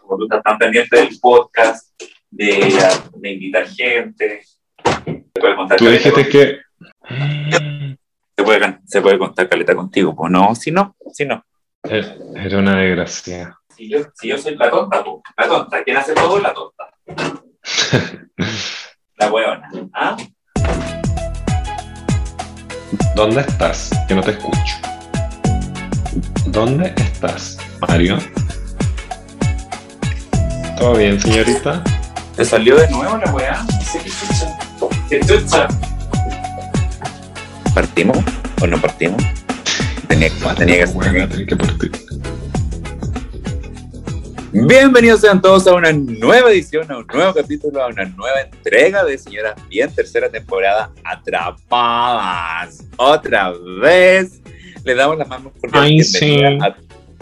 Como 0.00 0.16
tú 0.16 0.24
estás 0.24 0.42
tan 0.42 0.58
pendiente 0.58 0.96
del 0.96 1.18
podcast, 1.20 2.00
de, 2.30 2.74
de 3.14 3.30
invitar 3.30 3.66
gente, 3.68 4.42
se 4.44 5.40
puede 5.40 5.56
contar 5.56 5.78
Tú 5.78 5.88
dijiste 5.88 6.28
que. 6.28 6.58
Se 8.36 8.44
puede, 8.44 8.78
se 8.86 9.00
puede 9.00 9.18
contar 9.18 9.48
caleta 9.48 9.74
contigo, 9.74 10.14
pues 10.14 10.30
no, 10.30 10.54
si 10.54 10.70
no, 10.70 10.96
si 11.12 11.26
no. 11.26 11.44
Eh, 11.84 12.04
Era 12.36 12.58
una 12.58 12.76
desgracia. 12.76 13.58
Si 13.76 13.88
yo, 13.88 14.00
si 14.14 14.28
yo 14.28 14.38
soy 14.38 14.56
la 14.56 14.70
tonta, 14.70 15.04
pues, 15.04 15.16
la 15.36 15.48
tonta, 15.48 15.84
quien 15.84 15.96
hace 15.96 16.14
todo 16.14 16.36
es 16.36 16.42
la 16.42 16.54
tonta. 16.54 16.90
La 19.16 19.32
huevona. 19.32 19.68
¿Ah? 19.94 20.16
¿Dónde 23.16 23.40
estás? 23.40 23.90
Que 24.06 24.14
no 24.14 24.22
te 24.22 24.30
escucho. 24.30 24.76
¿Dónde 26.46 26.94
estás, 26.96 27.58
Mario? 27.80 28.18
¿Todo 30.78 30.94
bien, 30.96 31.20
señorita? 31.20 31.82
¿Te 32.36 32.44
salió 32.44 32.76
de 32.76 32.88
nuevo 32.90 33.16
la 33.16 33.32
weá? 33.32 33.64
No 33.64 33.80
sé 33.80 33.98
qué 33.98 34.10
chucha. 34.10 34.58
¿Qué 35.08 35.20
chucha? 35.20 35.68
¿Partimos 37.74 38.18
o 38.62 38.66
no 38.66 38.80
partimos? 38.80 39.20
Tenía, 40.06 40.30
tenía 40.56 40.84
que 40.84 40.92
tenés 40.92 41.46
que 41.48 41.56
partir. 41.56 41.90
Bienvenidos 44.52 45.20
sean 45.20 45.42
todos 45.42 45.66
a 45.66 45.74
una 45.74 45.92
nueva 45.92 46.52
edición, 46.52 46.90
a 46.92 46.98
un 46.98 47.06
nuevo 47.12 47.34
capítulo, 47.34 47.82
a 47.82 47.88
una 47.88 48.04
nueva 48.04 48.40
entrega 48.40 49.04
de 49.04 49.18
Señoras 49.18 49.56
Bien, 49.68 49.92
tercera 49.92 50.28
temporada, 50.28 50.92
Atrapadas. 51.02 52.84
Otra 52.96 53.52
vez 53.82 54.40
le 54.84 54.94
damos 54.94 55.18
la 55.18 55.24
más 55.24 55.40
cordial 55.60 55.84
Ay, 55.84 56.00
bienvenida 56.00 56.50
sí. 56.50 56.58
a 56.62 56.76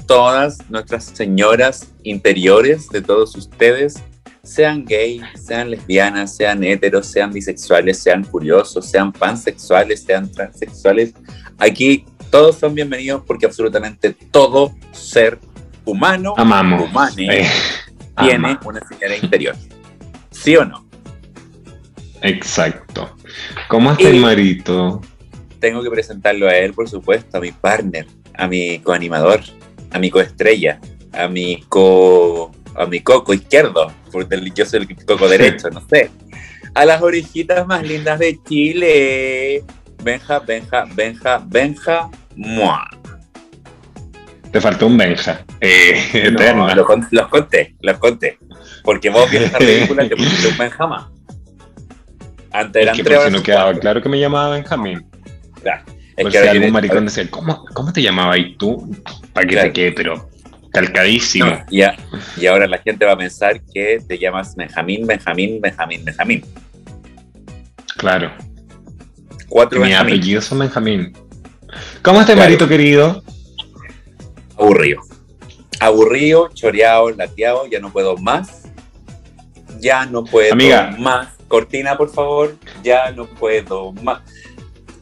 todas 0.06 0.58
nuestras 0.70 1.04
señoras 1.04 1.92
interiores 2.04 2.88
de 2.88 3.02
todos 3.02 3.34
ustedes, 3.36 4.02
sean 4.42 4.84
gay, 4.84 5.20
sean 5.34 5.70
lesbianas, 5.70 6.36
sean 6.36 6.62
heteros, 6.62 7.06
sean 7.06 7.32
bisexuales, 7.32 7.98
sean 7.98 8.22
curiosos, 8.22 8.86
sean 8.88 9.12
pansexuales, 9.12 10.04
sean 10.04 10.30
transexuales. 10.30 11.14
Aquí 11.58 12.06
todos 12.30 12.56
son 12.56 12.74
bienvenidos 12.74 13.22
porque 13.26 13.46
absolutamente 13.46 14.12
todo 14.30 14.72
ser 14.92 15.40
humano 15.84 16.34
Amamos. 16.36 16.88
humane 16.88 17.40
Eh, 17.40 17.46
tiene 18.18 18.34
ama. 18.50 18.60
una 18.64 18.80
señora 18.86 19.16
interior. 19.16 19.56
¿Sí 20.30 20.56
o 20.56 20.64
no? 20.64 20.86
Exacto. 22.22 23.16
¿Cómo 23.68 23.92
está 23.92 24.08
el 24.08 24.20
marito? 24.20 25.00
Tengo 25.58 25.82
que 25.82 25.90
presentarlo 25.90 26.46
a 26.48 26.56
él, 26.56 26.72
por 26.72 26.88
supuesto, 26.88 27.38
a 27.38 27.40
mi 27.40 27.50
partner, 27.50 28.06
a 28.34 28.46
mi 28.46 28.78
coanimador, 28.78 29.40
a 29.96 29.98
mi 29.98 30.10
coestrella, 30.10 30.78
a 31.12 31.26
mi 31.28 31.62
co 31.68 32.52
a 32.74 32.84
mi 32.86 33.00
coco 33.00 33.32
izquierdo, 33.32 33.90
porque 34.12 34.38
yo 34.54 34.66
soy 34.66 34.80
el 34.88 35.06
coco 35.06 35.26
derecho, 35.28 35.70
no 35.70 35.82
sé. 35.88 36.10
A 36.74 36.84
las 36.84 37.00
orejitas 37.00 37.66
más 37.66 37.82
lindas 37.82 38.18
de 38.18 38.38
Chile. 38.46 39.64
Benja, 40.04 40.40
Benja, 40.40 40.84
Benja, 40.94 41.42
Benja, 41.46 42.10
mua. 42.36 42.86
Te 44.52 44.60
faltó 44.60 44.86
un 44.86 44.98
Benja. 44.98 45.42
Eh, 45.62 46.30
No, 46.54 46.74
los 46.74 46.86
conté, 47.28 47.74
los 47.80 47.98
conté. 47.98 48.38
Porque 48.84 49.08
vos 49.08 49.28
vieron 49.30 49.48
esa 49.48 49.58
película 49.58 50.06
que 50.06 50.16
pusiste 50.16 50.48
un 50.48 50.58
Benjamá. 50.58 51.10
Antes 52.52 52.80
Es 52.80 52.82
eran 52.82 52.96
que 52.96 53.04
tres, 53.04 53.18
por 53.18 53.26
si 53.28 53.32
no 53.32 53.42
quedaba 53.42 53.64
cuatro. 53.64 53.80
claro 53.80 54.02
que 54.02 54.08
me 54.10 54.20
llamaba 54.20 54.50
Benjamín. 54.50 55.06
Claro. 55.62 55.82
Es 56.16 56.22
Por 56.24 56.32
que 56.32 56.40
si 56.42 56.48
algún 56.48 56.70
maricón 56.72 57.04
decía, 57.04 57.28
¿cómo, 57.30 57.64
¿cómo 57.74 57.92
te 57.92 58.00
llamabas 58.02 58.38
y 58.38 58.56
tú? 58.56 58.90
Para 59.32 59.46
que 59.46 59.52
Claro. 59.52 59.68
te 59.68 59.72
quede, 59.74 59.92
pero 59.92 60.28
calcadísimo. 60.72 61.46
No, 61.50 61.64
y, 61.70 61.82
a- 61.82 61.94
y 62.38 62.46
ahora 62.46 62.66
la 62.66 62.78
gente 62.78 63.04
va 63.04 63.12
a 63.12 63.16
pensar 63.18 63.60
que 63.72 64.00
te 64.06 64.18
llamas 64.18 64.54
Benjamín, 64.56 65.06
Benjamín, 65.06 65.60
Benjamín, 65.60 66.04
Benjamín. 66.04 66.44
Claro. 67.98 68.32
Cuatro 69.48 69.78
Mi 69.80 69.86
Benjamín. 69.88 70.14
apellido 70.14 70.38
es 70.40 70.58
Benjamín. 70.58 71.12
¿Cómo 72.02 72.20
está, 72.20 72.32
Claro. 72.32 72.48
Marito 72.48 72.68
querido? 72.68 73.22
Aburrido. 74.58 75.02
Aburrido, 75.80 76.48
choreado, 76.54 77.10
lateado, 77.10 77.66
ya 77.66 77.78
no 77.80 77.92
puedo 77.92 78.16
más. 78.16 78.62
Ya 79.80 80.06
no 80.06 80.24
puedo 80.24 80.52
Amiga. 80.54 80.94
más. 80.98 81.28
Cortina, 81.48 81.96
por 81.96 82.10
favor. 82.10 82.56
Ya 82.82 83.10
no 83.12 83.26
puedo 83.26 83.92
más. 83.92 84.20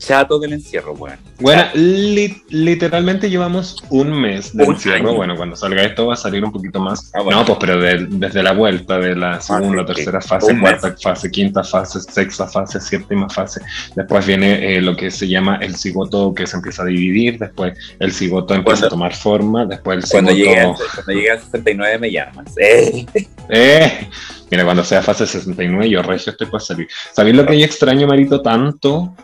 Chato 0.07 0.39
del 0.39 0.53
encierro, 0.55 0.93
weón. 0.93 1.19
Bueno, 1.41 1.63
Chato. 1.63 1.79
li- 1.79 2.43
literalmente 2.51 3.31
llevamos 3.31 3.83
un 3.91 4.13
mes 4.13 4.55
de 4.57 4.65
Un 4.65 4.75
encierro. 4.75 4.97
año. 5.11 5.15
Bueno, 5.15 5.37
cuando 5.37 5.57
salga 5.57 5.83
esto 5.83 6.07
va 6.07 6.15
a 6.15 6.17
salir 6.17 6.45
un 6.45 6.53
poquito 6.53 6.81
más. 6.81 7.11
Ah, 7.15 7.23
bueno. 7.23 7.41
No, 7.41 7.47
pues 7.47 7.59
pero 7.61 7.81
de- 7.81 8.07
desde 8.11 8.43
la 8.43 8.53
vuelta 8.53 8.99
de 8.99 9.17
la 9.17 9.41
segunda, 9.41 9.83
sí. 9.87 9.95
tercera 9.95 10.21
fase, 10.21 10.53
Un 10.53 10.61
cuarta 10.61 10.95
fase, 11.03 11.31
quinta 11.31 11.65
fase, 11.65 12.01
sexta 12.01 12.47
fase, 12.47 12.81
séptima 12.81 13.29
fase. 13.29 13.61
Después 13.97 14.27
viene 14.27 14.77
eh, 14.77 14.81
lo 14.81 14.95
que 14.97 15.11
se 15.11 15.27
llama 15.29 15.57
el 15.63 15.75
cigoto 15.77 16.35
que 16.35 16.47
se 16.47 16.57
empieza 16.57 16.83
a 16.83 16.87
dividir. 16.87 17.39
Después 17.39 17.77
el 17.99 18.13
cigoto 18.13 18.55
empieza 18.55 18.83
Cuando- 18.83 18.87
a 18.87 18.91
tomar 18.91 19.15
forma. 19.15 19.65
Después 19.67 20.05
el 20.05 20.11
Cuando 20.11 20.33
llegue, 20.33 20.59
a, 20.59 20.63
cigoto. 20.65 20.83
cuando 20.95 21.13
llegue 21.13 21.31
a 21.31 21.41
69 21.41 21.99
me 21.99 22.11
llamas. 22.11 22.55
Eh. 22.61 23.07
¡Eh! 23.49 24.09
Mira, 24.51 24.65
cuando 24.65 24.85
sea 24.85 25.03
fase 25.03 25.27
69, 25.27 25.89
yo 25.91 26.03
regio 26.03 26.31
estoy 26.33 26.47
para 26.47 26.61
salir. 26.65 26.87
¿Sabéis 27.13 27.37
lo 27.37 27.45
que 27.47 27.59
yo 27.59 27.65
extraño, 27.65 28.07
Marito, 28.07 28.41
tanto? 28.43 29.15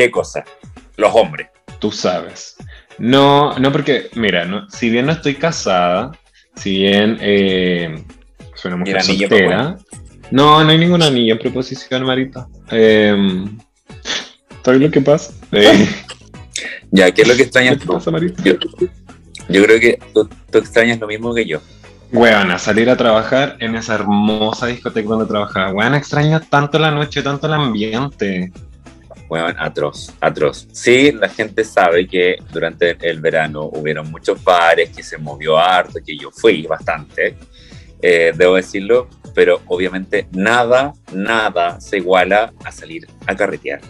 ¿Qué 0.00 0.10
cosa? 0.10 0.42
Los 0.96 1.14
hombres. 1.14 1.48
Tú 1.78 1.92
sabes. 1.92 2.56
No, 2.96 3.58
no 3.58 3.70
porque, 3.70 4.08
mira, 4.14 4.46
no, 4.46 4.66
si 4.70 4.88
bien 4.88 5.04
no 5.04 5.12
estoy 5.12 5.34
casada, 5.34 6.12
si 6.56 6.78
bien 6.78 7.18
eh, 7.20 8.02
soy 8.54 8.70
una 8.72 8.76
mujer 8.78 9.02
soltera, 9.02 9.76
no, 10.30 10.64
no 10.64 10.70
hay 10.70 10.78
ningún 10.78 11.02
anillo 11.02 11.34
en 11.34 11.38
preposición, 11.38 12.06
Marito. 12.06 12.48
Eh, 12.70 13.44
¿Sabes 14.64 14.80
lo 14.80 14.90
que 14.90 15.02
pasa? 15.02 15.34
Eh, 15.52 15.86
Ya, 16.90 17.10
¿qué 17.12 17.20
es 17.20 17.28
lo 17.28 17.34
que 17.34 17.38
¿Qué 17.38 17.42
extrañas 17.44 17.78
te 17.78 17.84
tú? 17.84 17.92
pasa? 17.92 18.10
Yo, 18.42 18.54
yo 19.50 19.64
creo 19.64 19.80
que 19.80 19.98
tú, 20.14 20.30
tú 20.50 20.58
extrañas 20.58 20.98
lo 20.98 21.08
mismo 21.08 21.34
que 21.34 21.44
yo. 21.44 21.60
Weona, 22.10 22.58
salir 22.58 22.88
a 22.88 22.96
trabajar 22.96 23.58
en 23.60 23.74
esa 23.76 23.96
hermosa 23.96 24.66
discoteca 24.66 25.10
donde 25.10 25.26
trabajaba. 25.26 25.72
Weona, 25.74 25.98
extraño 25.98 26.40
tanto 26.40 26.78
la 26.78 26.90
noche, 26.90 27.22
tanto 27.22 27.46
el 27.48 27.52
ambiente. 27.52 28.50
Bueno, 29.30 29.46
atroz, 29.60 30.12
atroz. 30.20 30.66
Sí, 30.72 31.12
la 31.12 31.28
gente 31.28 31.62
sabe 31.62 32.08
que 32.08 32.38
durante 32.52 32.96
el 33.08 33.20
verano 33.20 33.70
hubieron 33.72 34.10
muchos 34.10 34.42
bares, 34.42 34.90
que 34.90 35.04
se 35.04 35.18
movió 35.18 35.56
harto, 35.56 36.00
que 36.04 36.16
yo 36.18 36.32
fui 36.32 36.66
bastante, 36.66 37.36
eh, 38.02 38.32
debo 38.36 38.56
decirlo, 38.56 39.08
pero 39.32 39.62
obviamente 39.68 40.26
nada, 40.32 40.94
nada 41.12 41.80
se 41.80 41.98
iguala 41.98 42.52
a 42.64 42.72
salir 42.72 43.06
a 43.24 43.36
carretear, 43.36 43.80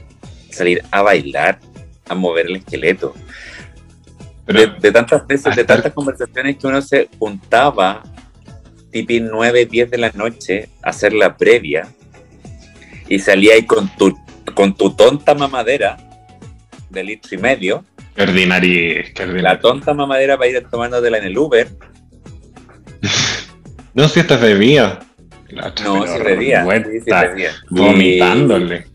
salir 0.51 0.84
a 0.91 1.01
bailar, 1.01 1.59
a 2.07 2.15
mover 2.15 2.45
el 2.45 2.57
esqueleto. 2.57 3.15
Pero, 4.45 4.61
de, 4.61 4.67
de 4.78 4.93
tantas 4.93 5.27
veces, 5.27 5.57
de 5.57 5.65
tantas 5.65 5.95
conversaciones 5.95 6.59
que 6.59 6.67
uno 6.67 6.83
se 6.83 7.09
juntaba, 7.19 8.03
tipo 8.91 9.15
9, 9.19 9.65
10 9.65 9.91
de 9.91 9.97
la 9.97 10.11
noche, 10.11 10.69
a 10.83 10.91
hacer 10.91 11.15
la 11.15 11.34
previa, 11.34 11.89
y 13.09 13.19
salía 13.19 13.55
ahí 13.55 13.65
con 13.65 13.89
tu, 13.97 14.15
con 14.55 14.75
tu 14.75 14.91
tonta 14.91 15.34
mamadera 15.34 15.97
de 16.88 17.05
litro 17.05 17.37
y 17.37 17.38
medio, 17.38 17.84
qué 18.15 18.27
qué 19.15 19.27
la 19.27 19.61
tonta 19.61 19.94
mamadera 19.94 20.37
para 20.37 20.50
ir 20.50 20.66
tomándotela 20.69 21.19
en 21.19 21.25
el 21.25 21.38
Uber, 21.38 21.69
No, 23.94 24.09
si 24.09 24.21
estás 24.21 24.41
otra, 24.41 25.00
no, 25.84 26.06
si 26.06 26.22
bebía, 26.22 26.65
sí, 26.84 27.00
sí. 27.00 27.44
Vomitándole. 27.71 28.87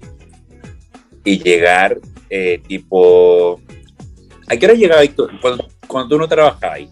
Y, 1.25 1.33
y 1.33 1.43
llegar, 1.43 1.97
eh, 2.29 2.61
tipo, 2.65 3.59
¿a 4.47 4.55
qué 4.55 4.65
hora 4.65 4.75
llegabas? 4.75 5.09
Cuando, 5.41 5.67
cuando 5.87 6.09
tú 6.09 6.17
no 6.17 6.27
trabajabas 6.27 6.75
ahí. 6.75 6.89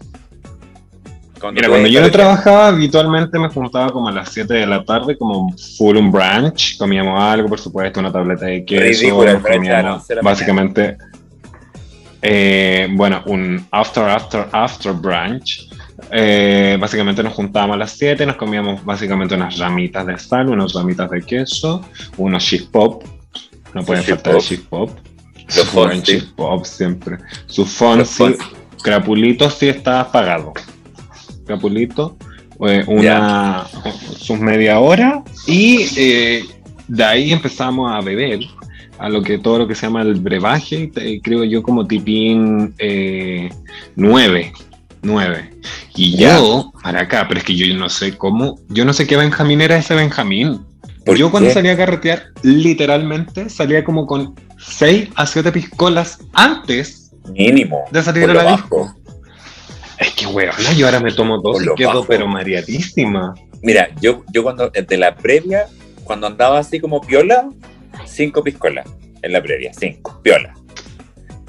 Cuando 1.40 1.58
Mira, 1.58 1.68
cuando 1.68 1.88
yo 1.88 2.00
no 2.00 2.10
trabajaba, 2.10 2.68
habitualmente 2.68 3.38
me 3.38 3.48
juntaba 3.48 3.90
como 3.90 4.08
a 4.08 4.12
las 4.12 4.32
7 4.32 4.54
de 4.54 4.66
la 4.66 4.84
tarde, 4.84 5.18
como 5.18 5.54
full 5.76 5.96
un 5.96 6.10
brunch, 6.10 6.78
comíamos 6.78 7.20
algo, 7.20 7.48
por 7.48 7.58
supuesto, 7.60 8.00
una 8.00 8.12
tableta 8.12 8.46
de 8.46 8.64
queso, 8.64 8.82
Ridículo, 8.82 9.30
el 9.30 9.34
nos 9.34 9.42
brunch 9.42 9.68
a 9.68 9.82
las 9.82 9.94
comíamos 9.94 9.94
11 9.96 10.06
de 10.08 10.14
la 10.16 10.22
mañana. 10.22 10.22
básicamente, 10.22 10.98
eh, 12.22 12.88
bueno, 12.92 13.22
un 13.26 13.66
after, 13.70 14.04
after, 14.04 14.46
after 14.52 14.92
brunch. 14.92 15.68
Eh, 16.10 16.76
básicamente 16.80 17.22
nos 17.22 17.32
juntábamos 17.34 17.74
a 17.74 17.78
las 17.78 17.92
7, 17.92 18.26
nos 18.26 18.36
comíamos 18.36 18.84
básicamente 18.84 19.34
unas 19.34 19.58
ramitas 19.58 20.06
de 20.06 20.18
sal, 20.18 20.48
unas 20.48 20.72
ramitas 20.72 21.10
de 21.10 21.22
queso, 21.22 21.82
unos 22.16 22.44
cheese 22.44 22.64
pop, 22.64 23.04
no 23.74 23.84
Cheese 23.84 24.02
faltar 24.04 24.34
el 24.34 24.40
cheese 24.40 24.62
pop, 24.68 24.90
Los 25.46 25.54
su 25.54 25.76
buen 25.76 26.02
cheese 26.02 26.24
pop 26.36 26.64
siempre, 26.64 27.18
su 27.46 27.64
fonsi, 27.64 28.24
Fonsi. 28.24 28.44
crapulito 28.82 29.48
sí 29.50 29.68
está 29.68 30.00
apagado, 30.00 30.52
crapulito, 31.46 32.16
eh, 32.66 32.84
una, 32.86 33.64
sus 34.16 34.38
media 34.38 34.78
hora 34.78 35.22
y 35.46 35.86
eh, 35.96 36.44
de 36.88 37.04
ahí 37.04 37.32
empezamos 37.32 37.92
a 37.92 38.00
beber 38.00 38.40
a 38.98 39.08
lo 39.08 39.22
que 39.22 39.38
todo 39.38 39.58
lo 39.58 39.68
que 39.68 39.74
se 39.74 39.86
llama 39.86 40.02
el 40.02 40.14
brebaje, 40.14 40.90
creo 41.22 41.44
yo 41.44 41.62
como 41.62 41.86
tipín 41.86 42.74
eh, 42.78 43.50
9, 43.96 44.52
9. 45.02 45.50
Y 45.96 46.16
yo, 46.16 46.72
para 46.82 47.02
acá, 47.02 47.26
pero 47.28 47.40
es 47.40 47.44
que 47.44 47.56
yo 47.56 47.74
no 47.76 47.88
sé 47.88 48.16
cómo, 48.16 48.58
yo 48.68 48.84
no 48.84 48.92
sé 48.92 49.06
qué 49.06 49.16
Benjamín 49.16 49.60
era 49.60 49.76
ese 49.76 49.94
Benjamín. 49.94 50.60
Yo 51.16 51.30
cuando 51.30 51.50
salía 51.50 51.72
a 51.72 51.76
carretear, 51.76 52.24
literalmente 52.42 53.50
salía 53.50 53.84
como 53.84 54.06
con 54.06 54.34
6 54.58 55.10
a 55.16 55.26
7 55.26 55.52
piscolas 55.52 56.18
antes 56.32 57.12
Mínimo. 57.32 57.80
de 57.90 58.02
salir 58.02 58.30
a 58.30 58.34
la 58.34 58.52
disco. 58.52 58.94
Es 59.98 60.14
que, 60.14 60.26
weón, 60.26 60.54
yo 60.76 60.86
ahora 60.86 61.00
me 61.00 61.12
tomo 61.12 61.38
dos 61.38 61.62
y 61.62 61.74
quedo 61.76 62.04
pero 62.04 62.26
mareadísima. 62.26 63.34
Mira, 63.62 63.88
yo, 64.00 64.24
yo 64.32 64.42
cuando, 64.42 64.68
de 64.70 64.96
la 64.96 65.14
previa, 65.16 65.66
cuando 66.04 66.26
andaba 66.26 66.58
así 66.58 66.80
como 66.80 67.00
piola, 67.00 67.48
5 68.04 68.42
piscolas 68.42 68.86
en 69.22 69.32
la 69.32 69.42
previa, 69.42 69.72
5, 69.72 70.20
piola. 70.22 70.54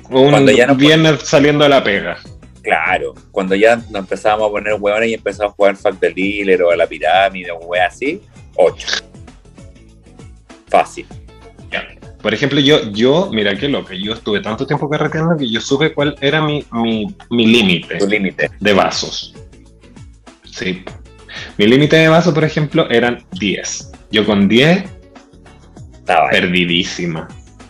Un 0.10 0.30
cuando 0.30 0.52
ya 0.52 0.68
no 0.68 0.76
viernes 0.76 1.22
saliendo 1.24 1.64
de 1.64 1.70
la 1.70 1.84
pega. 1.84 2.18
Claro, 2.62 3.14
cuando 3.32 3.56
ya 3.56 3.76
nos 3.76 3.96
empezábamos 3.96 4.48
a 4.48 4.52
poner 4.52 4.74
hueones 4.80 5.10
y 5.10 5.14
empezamos 5.14 5.52
a 5.52 5.56
jugar 5.56 5.76
Fact 5.76 6.00
the 6.00 6.12
Dealer 6.12 6.64
o 6.64 6.72
a 6.72 6.76
la 6.76 6.88
pirámide 6.88 7.52
o 7.52 7.74
así, 7.76 8.22
8. 8.56 8.88
Fácil. 10.68 11.06
Por 12.26 12.34
ejemplo, 12.34 12.60
yo, 12.60 12.92
yo, 12.92 13.30
mira 13.32 13.56
qué 13.56 13.70
loco, 13.70 13.94
yo 13.94 14.14
estuve 14.14 14.40
tanto 14.40 14.66
tiempo 14.66 14.90
carreteando 14.90 15.38
que 15.38 15.48
yo 15.48 15.62
supe 15.62 15.94
cuál 15.94 16.16
era 16.22 16.42
mi, 16.42 16.66
mi, 16.72 17.16
mi 17.30 17.46
límite 17.46 18.00
límite 18.08 18.50
de 18.60 18.74
vasos. 18.74 19.36
Sí. 20.44 20.84
Mi 21.60 21.68
límite 21.68 21.98
de 21.98 22.08
vasos, 22.08 22.34
por 22.34 22.44
ejemplo, 22.44 22.90
eran 22.90 23.24
10. 23.34 23.92
Yo 24.10 24.26
con 24.26 24.48
10, 24.48 24.86
Estaba 26.00 26.32
perdidísima. 26.32 27.28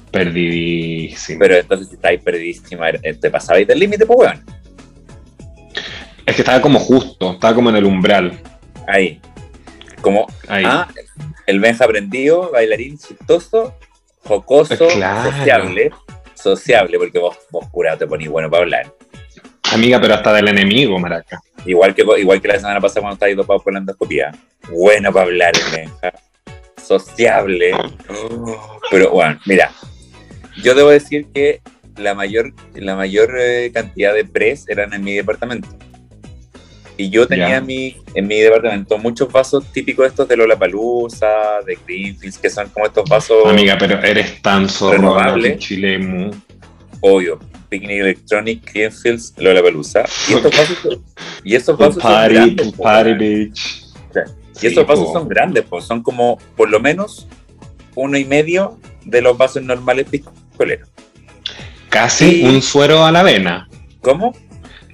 Perdidísima. 0.09 1.39
Pero 1.39 1.55
entonces, 1.57 1.89
si 1.89 1.95
estáis 1.95 2.21
perdidísima, 2.21 2.93
¿te 2.93 3.29
pasabais 3.29 3.67
del 3.67 3.77
límite, 3.77 4.05
pues, 4.05 4.19
weón? 4.19 4.45
Es 6.25 6.33
que 6.33 6.43
estaba 6.43 6.61
como 6.61 6.79
justo, 6.79 7.33
estaba 7.33 7.53
como 7.53 7.71
en 7.71 7.75
el 7.75 7.83
umbral. 7.83 8.39
Ahí. 8.87 9.19
Como, 9.99 10.25
Ahí. 10.47 10.63
ah, 10.65 10.87
el 11.45 11.59
Benja 11.59 11.83
aprendido, 11.83 12.51
bailarín 12.53 12.97
chistoso, 12.97 13.75
jocoso, 14.25 14.87
Claro. 14.93 15.31
sociable. 15.31 15.91
Sociable, 16.33 16.97
porque 16.99 17.19
vos, 17.19 17.37
vos 17.49 17.67
curado 17.69 17.97
te 17.97 18.07
ponís 18.07 18.29
bueno 18.29 18.49
para 18.49 18.63
hablar. 18.63 18.93
Amiga, 19.71 19.99
pero 19.99 20.13
hasta 20.13 20.33
del 20.33 20.47
enemigo, 20.49 20.99
maraca. 20.99 21.39
Igual 21.65 21.95
que, 21.95 22.03
igual 22.19 22.41
que 22.41 22.47
la 22.49 22.59
semana 22.59 22.79
pasada 22.79 23.01
cuando 23.01 23.15
estáis 23.15 23.35
dopados 23.35 23.63
por 23.63 23.73
la 23.73 23.79
endoscopía. 23.79 24.31
Bueno 24.69 25.11
para 25.11 25.25
hablar, 25.25 25.53
el 25.55 25.75
Benja. 25.75 26.13
Sociable. 26.81 27.71
Pero 28.91 29.09
bueno, 29.11 29.39
mira. 29.45 29.71
Yo 30.63 30.75
debo 30.75 30.89
decir 30.89 31.27
que 31.33 31.61
la 31.97 32.13
mayor, 32.13 32.53
la 32.75 32.95
mayor 32.95 33.35
eh, 33.39 33.71
cantidad 33.73 34.13
de 34.13 34.23
pres 34.25 34.67
eran 34.69 34.93
en 34.93 35.03
mi 35.03 35.13
departamento. 35.15 35.67
Y 36.97 37.09
yo 37.09 37.27
tenía 37.27 37.49
Ya. 37.49 37.57
en 37.57 37.65
mi, 37.65 37.97
en 38.13 38.27
mi 38.27 38.39
departamento 38.39 38.97
muchos 38.97 39.29
vasos 39.31 39.65
típicos 39.71 40.07
estos 40.07 40.27
de 40.27 40.37
Lollapalooza, 40.37 41.27
de 41.65 41.77
Greenfields, 41.85 42.37
que 42.37 42.49
son 42.49 42.69
como 42.69 42.85
estos 42.85 43.07
vasos 43.09 43.45
Amiga, 43.45 43.77
pero 43.77 43.99
eres 44.01 44.41
tan 44.41 44.67
que 45.41 45.57
Chilemu. 45.57 46.31
obvio. 47.01 47.39
Picnic 47.67 47.99
Electronic, 47.99 48.71
Greenfields, 48.73 49.33
Lollapalooza. 49.37 50.03
Y 50.29 50.33
estos 50.35 50.51
vasos, 50.57 50.99
y 51.43 51.55
estos 51.55 51.77
vasos 51.77 52.01
son 52.01 52.11
grandes. 52.29 52.71
party, 52.73 53.13
bitch. 53.13 53.81
Y 54.61 54.67
estos 54.67 54.87
vasos 54.87 55.07
po. 55.07 55.13
son 55.13 55.27
grandes, 55.27 55.65
pues 55.69 55.83
son 55.83 56.01
como 56.01 56.37
por 56.55 56.69
lo 56.69 56.79
menos 56.79 57.27
uno 57.95 58.17
y 58.17 58.23
medio 58.23 58.79
de 59.03 59.21
los 59.21 59.37
vasos 59.37 59.61
normales 59.63 60.07
piscoleros. 60.09 60.87
Casi 61.89 62.41
Y- 62.41 62.45
un 62.45 62.61
suero 62.61 63.03
a 63.03 63.11
la 63.11 63.19
avena. 63.19 63.67
¿Cómo? 64.01 64.33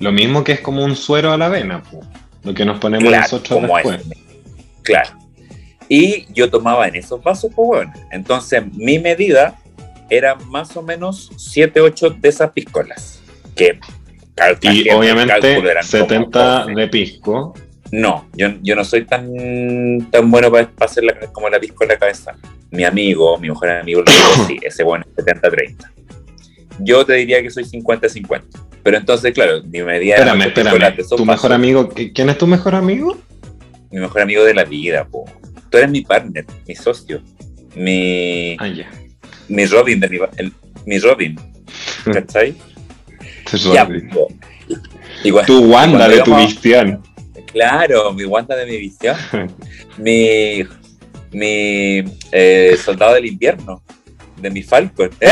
Lo 0.01 0.11
mismo 0.11 0.43
que 0.43 0.51
es 0.53 0.59
como 0.61 0.83
un 0.83 0.95
suero 0.95 1.31
a 1.31 1.37
la 1.37 1.45
avena, 1.45 1.81
po. 1.83 2.01
lo 2.43 2.53
que 2.53 2.65
nos 2.65 2.79
ponemos 2.79 3.07
Claro, 3.07 3.21
nosotros 3.23 3.59
como 3.61 3.75
después. 3.75 4.01
ese. 4.01 4.17
Claro. 4.81 5.09
Y 5.87 6.25
yo 6.33 6.49
tomaba 6.49 6.87
en 6.87 6.95
esos 6.95 7.21
vasos, 7.23 7.51
pues 7.55 7.67
bueno. 7.67 7.93
Entonces 8.11 8.63
mi 8.73 8.97
medida 8.99 9.59
era 10.09 10.35
más 10.35 10.75
o 10.75 10.81
menos 10.81 11.31
7, 11.37 11.79
8 11.81 12.09
de 12.19 12.29
esas 12.29 12.51
piscolas. 12.51 13.21
Que 13.55 13.79
Y 14.61 14.89
obviamente 14.89 15.33
cálculo 15.39 15.69
eran 15.69 15.83
como 15.85 16.03
70 16.03 16.59
12. 16.65 16.73
de 16.75 16.87
pisco. 16.87 17.53
No, 17.91 18.25
yo, 18.33 18.47
yo 18.61 18.75
no 18.75 18.85
soy 18.85 19.05
tan, 19.05 19.29
tan 20.09 20.31
bueno 20.31 20.49
para, 20.49 20.69
hacer 20.79 21.03
la- 21.03 21.19
como 21.33 21.49
la 21.49 21.59
piscola 21.59 21.97
cabeza. 21.97 22.35
Mi 22.71 22.85
amigo, 22.85 23.37
mi 23.37 23.49
mejor 23.49 23.69
amigo, 23.69 24.01
lo 24.01 24.11
digo, 24.11 24.47
sí, 24.47 24.57
ese 24.63 24.83
bueno 24.83 25.03
es 25.17 25.25
70-30. 25.25 25.75
Yo 26.79 27.05
te 27.05 27.13
diría 27.15 27.41
que 27.41 27.49
soy 27.51 27.65
50-50. 27.65 28.43
Pero 28.83 28.97
entonces, 28.97 29.33
claro, 29.33 29.61
medida 29.63 30.15
era 30.15 30.33
Espérame, 30.33 30.47
espérame. 30.47 31.07
¿Tu 31.17 31.25
mejor 31.25 31.53
amigo? 31.53 31.89
¿qui- 31.89 32.11
¿Quién 32.13 32.29
es 32.29 32.37
tu 32.37 32.47
mejor 32.47 32.75
amigo? 32.75 33.17
mi 33.91 33.99
mejor 33.99 34.21
amigo 34.21 34.43
de 34.45 34.53
la 34.53 34.63
vida, 34.63 35.05
po. 35.05 35.25
Tú 35.69 35.77
eres 35.77 35.89
mi 35.89 36.01
partner, 36.01 36.45
mi 36.65 36.75
socio, 36.75 37.21
mi, 37.75 38.55
Ah, 38.59 38.67
ya. 38.67 38.89
mi 39.49 39.65
Robin, 39.65 39.99
de 39.99 40.07
mi, 40.09 40.17
el- 40.37 40.53
mi 40.85 40.97
Robin, 40.99 41.37
¿cachai? 42.05 42.55
Te 43.49 43.57
ya, 43.57 43.87
po. 44.13 44.27
Igual, 45.25 45.45
Tu 45.45 45.59
Wanda 45.65 46.07
de 46.07 46.21
tu 46.21 46.33
Vistián. 46.37 47.01
claro, 47.51 48.13
mi 48.13 48.23
Wanda 48.23 48.55
de 48.55 48.65
mi 48.65 48.77
visión, 48.77 49.15
mi, 49.97 50.63
mi 51.31 52.03
eh, 52.31 52.77
soldado 52.83 53.15
del 53.15 53.25
invierno, 53.25 53.83
de 54.41 54.49
mi 54.49 54.63
Falcon. 54.63 55.09
¡Eh! 55.19 55.29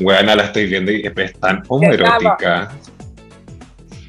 Weana, 0.00 0.34
la 0.34 0.44
estoy 0.44 0.66
viendo 0.66 0.92
y 0.92 1.10
es 1.14 1.40
tan 1.40 1.62
homoerótica. 1.68 2.72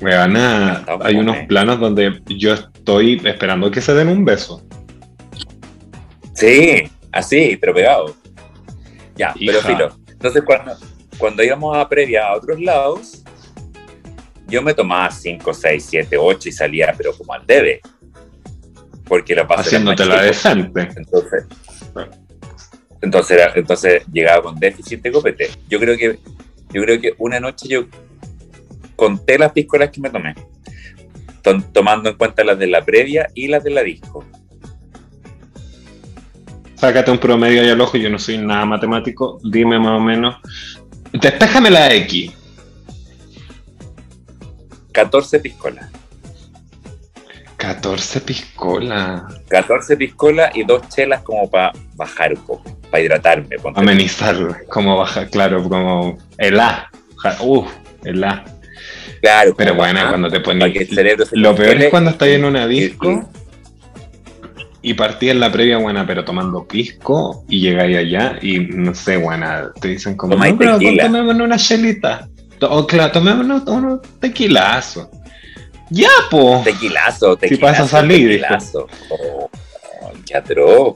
Weana, 0.01 0.83
hay 1.01 1.15
unos 1.15 1.37
planos 1.47 1.79
donde 1.79 2.21
yo 2.25 2.53
estoy 2.53 3.21
esperando 3.23 3.71
que 3.71 3.81
se 3.81 3.93
den 3.93 4.09
un 4.09 4.25
beso. 4.25 4.61
Sí, 6.33 6.83
así, 7.11 7.57
pero 7.59 7.73
pegado. 7.73 8.15
Ya, 9.15 9.33
pero 9.39 9.61
filo. 9.61 9.97
Entonces, 10.09 10.43
cuando, 10.45 10.75
cuando 11.17 11.43
íbamos 11.43 11.77
a 11.77 11.87
previa 11.87 12.27
a 12.27 12.35
otros 12.35 12.59
lados, 12.59 13.23
yo 14.47 14.61
me 14.61 14.73
tomaba 14.73 15.09
5, 15.09 15.53
6, 15.53 15.87
7, 15.89 16.17
8 16.17 16.49
y 16.49 16.51
salía, 16.51 16.93
pero 16.97 17.13
como 17.13 17.33
al 17.33 17.45
debe. 17.45 17.81
Porque 19.05 19.35
la 19.35 19.47
pasé 19.47 19.69
Haciéndote 19.69 20.05
la 20.05 20.23
decente. 20.23 20.89
Entonces, 20.95 21.45
entonces, 23.03 23.37
era- 23.37 23.53
entonces 23.55 24.03
llegaba 24.11 24.41
con 24.41 24.55
déficit 24.59 25.01
de 25.03 25.11
copete. 25.11 25.49
Yo 25.69 25.79
creo 25.79 25.95
que, 25.97 26.17
yo 26.73 26.81
creo 26.81 26.99
que 26.99 27.13
una 27.19 27.39
noche 27.39 27.67
yo 27.67 27.85
conté 28.95 29.37
las 29.37 29.51
piscolas 29.51 29.89
que 29.91 30.01
me 30.01 30.09
tomé, 30.09 30.33
tom- 31.43 31.61
tomando 31.71 32.09
en 32.09 32.15
cuenta 32.15 32.43
las 32.43 32.57
de 32.57 32.67
la 32.67 32.83
previa 32.83 33.27
y 33.35 33.47
las 33.47 33.63
de 33.63 33.69
la 33.71 33.83
disco. 33.83 34.25
Sácate 36.75 37.11
un 37.11 37.17
promedio 37.17 37.61
ahí 37.61 37.69
al 37.69 37.79
ojo, 37.79 37.97
yo 37.97 38.09
no 38.09 38.19
soy 38.19 38.37
nada 38.39 38.65
matemático. 38.65 39.39
Dime 39.43 39.79
más 39.79 39.99
o 39.99 40.01
menos. 40.01 40.35
Despéjame 41.13 41.69
la 41.69 41.93
X. 41.93 42.31
14 44.91 45.39
piscolas. 45.39 45.89
14 47.63 48.19
piscola. 48.19 49.25
14 49.47 49.95
piscolas 49.95 50.53
y 50.53 50.65
dos 50.65 50.81
chelas 50.89 51.21
como 51.21 51.49
para 51.49 51.71
bajar 51.95 52.33
un 52.33 52.45
poco, 52.45 52.77
para 52.91 53.01
hidratarme. 53.01 53.55
Amenizar, 53.75 54.65
como 54.67 54.97
baja, 54.97 55.27
claro, 55.27 55.63
como 55.63 56.17
el 56.39 56.59
A. 56.59 56.91
Uf, 57.39 57.71
el 58.03 58.21
A. 58.21 58.43
Claro, 59.21 59.53
Pero 59.55 59.75
bueno, 59.75 59.93
bajar, 59.93 60.09
cuando 60.09 60.29
te 60.29 60.41
pones. 60.41 60.91
Lo 61.31 61.55
peor 61.55 61.81
es 61.81 61.89
cuando 61.89 62.09
estás 62.09 62.27
en 62.27 62.43
una 62.43 62.67
disco 62.67 63.29
y 64.81 64.93
partí 64.95 65.29
en 65.29 65.39
la 65.39 65.49
previa, 65.49 65.77
buena, 65.77 66.05
pero 66.05 66.25
tomando 66.25 66.67
pisco 66.67 67.45
y 67.47 67.61
llegáis 67.61 67.95
allá 67.95 68.39
y 68.41 68.59
no 68.59 68.93
sé, 68.93 69.15
buena, 69.15 69.71
te 69.79 69.87
dicen 69.87 70.17
como, 70.17 70.35
no, 70.35 70.57
pero 70.57 70.77
tomémonos 70.77 71.45
una 71.45 71.57
chelita. 71.57 72.27
O 72.59 72.85
claro, 72.85 73.13
tomémonos 73.13 73.63
unos 73.67 74.01
tequilazos. 74.19 75.07
Ya, 75.93 76.09
po. 76.31 76.61
Tequilazo, 76.63 77.35
tequilazo. 77.37 77.65
vas 77.65 77.79
a 77.79 77.87
salir, 77.87 78.27
Tequilazo. 78.29 78.87
Oh, 79.09 79.49
atroz. 80.35 80.95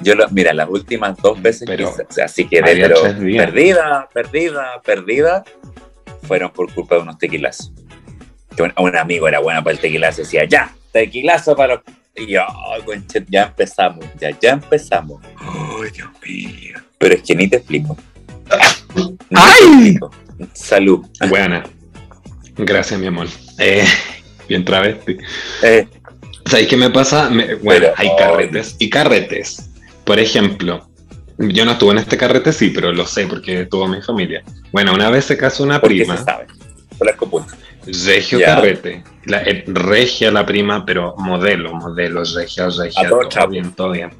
Yo, 0.00 0.14
lo, 0.14 0.28
mira, 0.30 0.52
las 0.52 0.68
últimas 0.68 1.16
dos 1.18 1.40
veces 1.42 1.64
Pero 1.66 1.92
que, 2.08 2.22
así 2.22 2.44
pero 2.44 3.02
días. 3.20 3.44
perdida, 3.46 4.08
perdida, 4.12 4.80
perdida, 4.84 5.44
fueron 6.22 6.50
por 6.52 6.72
culpa 6.72 6.94
de 6.96 7.02
unos 7.02 7.18
tequilazos. 7.18 7.72
Que 8.56 8.62
un, 8.62 8.72
un 8.76 8.96
amigo 8.96 9.26
era 9.26 9.40
bueno 9.40 9.62
para 9.64 9.74
el 9.74 9.80
tequilazo, 9.80 10.22
decía, 10.22 10.44
ya, 10.44 10.72
tequilazo 10.92 11.56
para 11.56 11.74
los... 11.74 11.82
Y 12.14 12.26
yo, 12.26 12.42
"Ay, 12.72 12.82
conche, 12.82 13.24
ya 13.28 13.44
empezamos, 13.44 14.04
ya, 14.20 14.30
ya 14.38 14.50
empezamos. 14.52 15.20
Ay, 15.38 15.90
Dios 15.94 16.10
mío. 16.24 16.78
Pero 16.98 17.14
es 17.14 17.22
que 17.22 17.34
ni 17.34 17.48
te 17.48 17.56
explico. 17.56 17.96
Ni 18.94 19.16
te 19.16 19.26
¡Ay! 19.34 19.66
explico. 19.66 20.10
Salud. 20.52 21.06
Buena. 21.28 21.64
Gracias, 22.56 23.00
mi 23.00 23.06
amor. 23.06 23.28
Eh, 23.62 23.84
bien 24.48 24.64
travesti. 24.64 25.16
Eh, 25.62 25.86
¿Sabes 26.46 26.66
qué 26.66 26.76
me 26.76 26.90
pasa? 26.90 27.30
Me- 27.30 27.54
bueno, 27.54 27.86
Pero- 27.86 27.94
hay 27.96 28.10
carretes 28.18 28.76
y 28.78 28.90
carretes. 28.90 29.70
Por 30.04 30.18
ejemplo, 30.18 30.88
yo 31.38 31.64
no 31.64 31.72
estuve 31.72 31.92
en 31.92 31.98
este 31.98 32.16
carrete, 32.16 32.52
sí, 32.52 32.70
pero 32.70 32.92
lo 32.92 33.06
sé 33.06 33.26
porque 33.26 33.62
estuvo 33.62 33.86
mi 33.86 34.02
familia. 34.02 34.42
Bueno, 34.72 34.92
una 34.92 35.08
vez 35.10 35.24
se 35.26 35.36
casó 35.36 35.62
una 35.62 35.80
prima. 35.80 36.16
se 36.16 36.24
sabe. 36.24 36.46
Regio 37.86 38.38
Ya. 38.38 38.46
carrete. 38.54 39.02
La, 39.24 39.42
eh, 39.42 39.64
regia 39.66 40.30
la 40.30 40.44
prima, 40.46 40.84
pero 40.84 41.14
modelo, 41.18 41.74
modelo, 41.74 42.22
regia, 42.24 42.68
regia, 42.68 43.00
A 43.02 43.08
todo 43.08 43.20
todo, 43.20 43.28
chapo. 43.28 43.48
bien, 43.50 43.72
todo 43.72 43.90
bien. 43.92 44.10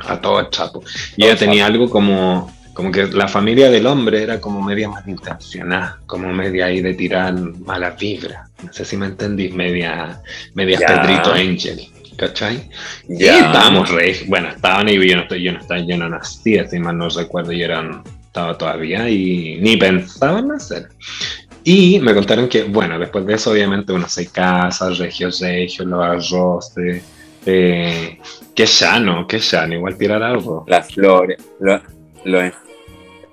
A 0.00 0.20
todo 0.20 0.42
chapo. 0.50 0.82
Y 1.16 1.24
ella 1.24 1.36
tenía 1.36 1.66
algo 1.66 1.88
como, 1.88 2.54
como 2.80 2.92
que 2.92 3.08
la 3.08 3.28
familia 3.28 3.68
del 3.70 3.86
hombre 3.86 4.22
era 4.22 4.40
como 4.40 4.62
media 4.62 4.88
malintencionada, 4.88 5.98
como 6.06 6.32
media 6.32 6.64
ahí 6.64 6.80
de 6.80 6.94
tirar 6.94 7.34
mala 7.34 7.90
vibra. 7.90 8.48
No 8.62 8.72
sé 8.72 8.86
si 8.86 8.96
me 8.96 9.04
entendís, 9.04 9.52
media, 9.52 10.18
media. 10.54 10.78
Pedrito 10.78 11.30
Angel. 11.34 11.78
¿Cachai? 12.16 12.70
Y 13.06 13.18
Ya. 13.24 13.46
estábamos 13.48 13.90
re, 13.90 14.16
bueno, 14.28 14.48
estaban 14.48 14.86
ahí, 14.88 14.96
yo 15.06 15.16
no 15.16 15.22
estoy, 15.24 15.42
yo 15.42 15.52
no 15.52 15.60
estaba, 15.60 15.80
yo 15.80 15.98
no 15.98 16.08
nací, 16.08 16.58
si 16.70 16.78
mal 16.78 16.96
no 16.96 17.10
recuerdo, 17.10 17.52
yo 17.52 17.66
era, 17.66 18.02
estaba 18.24 18.56
todavía 18.56 19.10
y 19.10 19.58
ni 19.60 19.76
pensaba 19.76 20.38
en 20.38 20.48
nacer. 20.48 20.88
Y 21.62 21.98
me 22.00 22.14
contaron 22.14 22.48
que, 22.48 22.62
bueno, 22.62 22.98
después 22.98 23.26
de 23.26 23.34
eso, 23.34 23.50
obviamente, 23.50 23.92
uno 23.92 24.08
se 24.08 24.26
casa, 24.32 24.88
regio, 24.88 25.28
regio, 25.38 25.84
los 25.84 26.02
arroces, 26.02 27.04
eh, 27.44 28.18
que 28.54 28.64
llano, 28.64 29.26
que 29.26 29.38
llano, 29.38 29.74
igual 29.74 29.98
tirar 29.98 30.22
algo. 30.22 30.64
Las 30.66 30.92
flores, 30.94 31.36
lo, 31.60 31.82
lo, 32.24 32.40
en- 32.42 32.54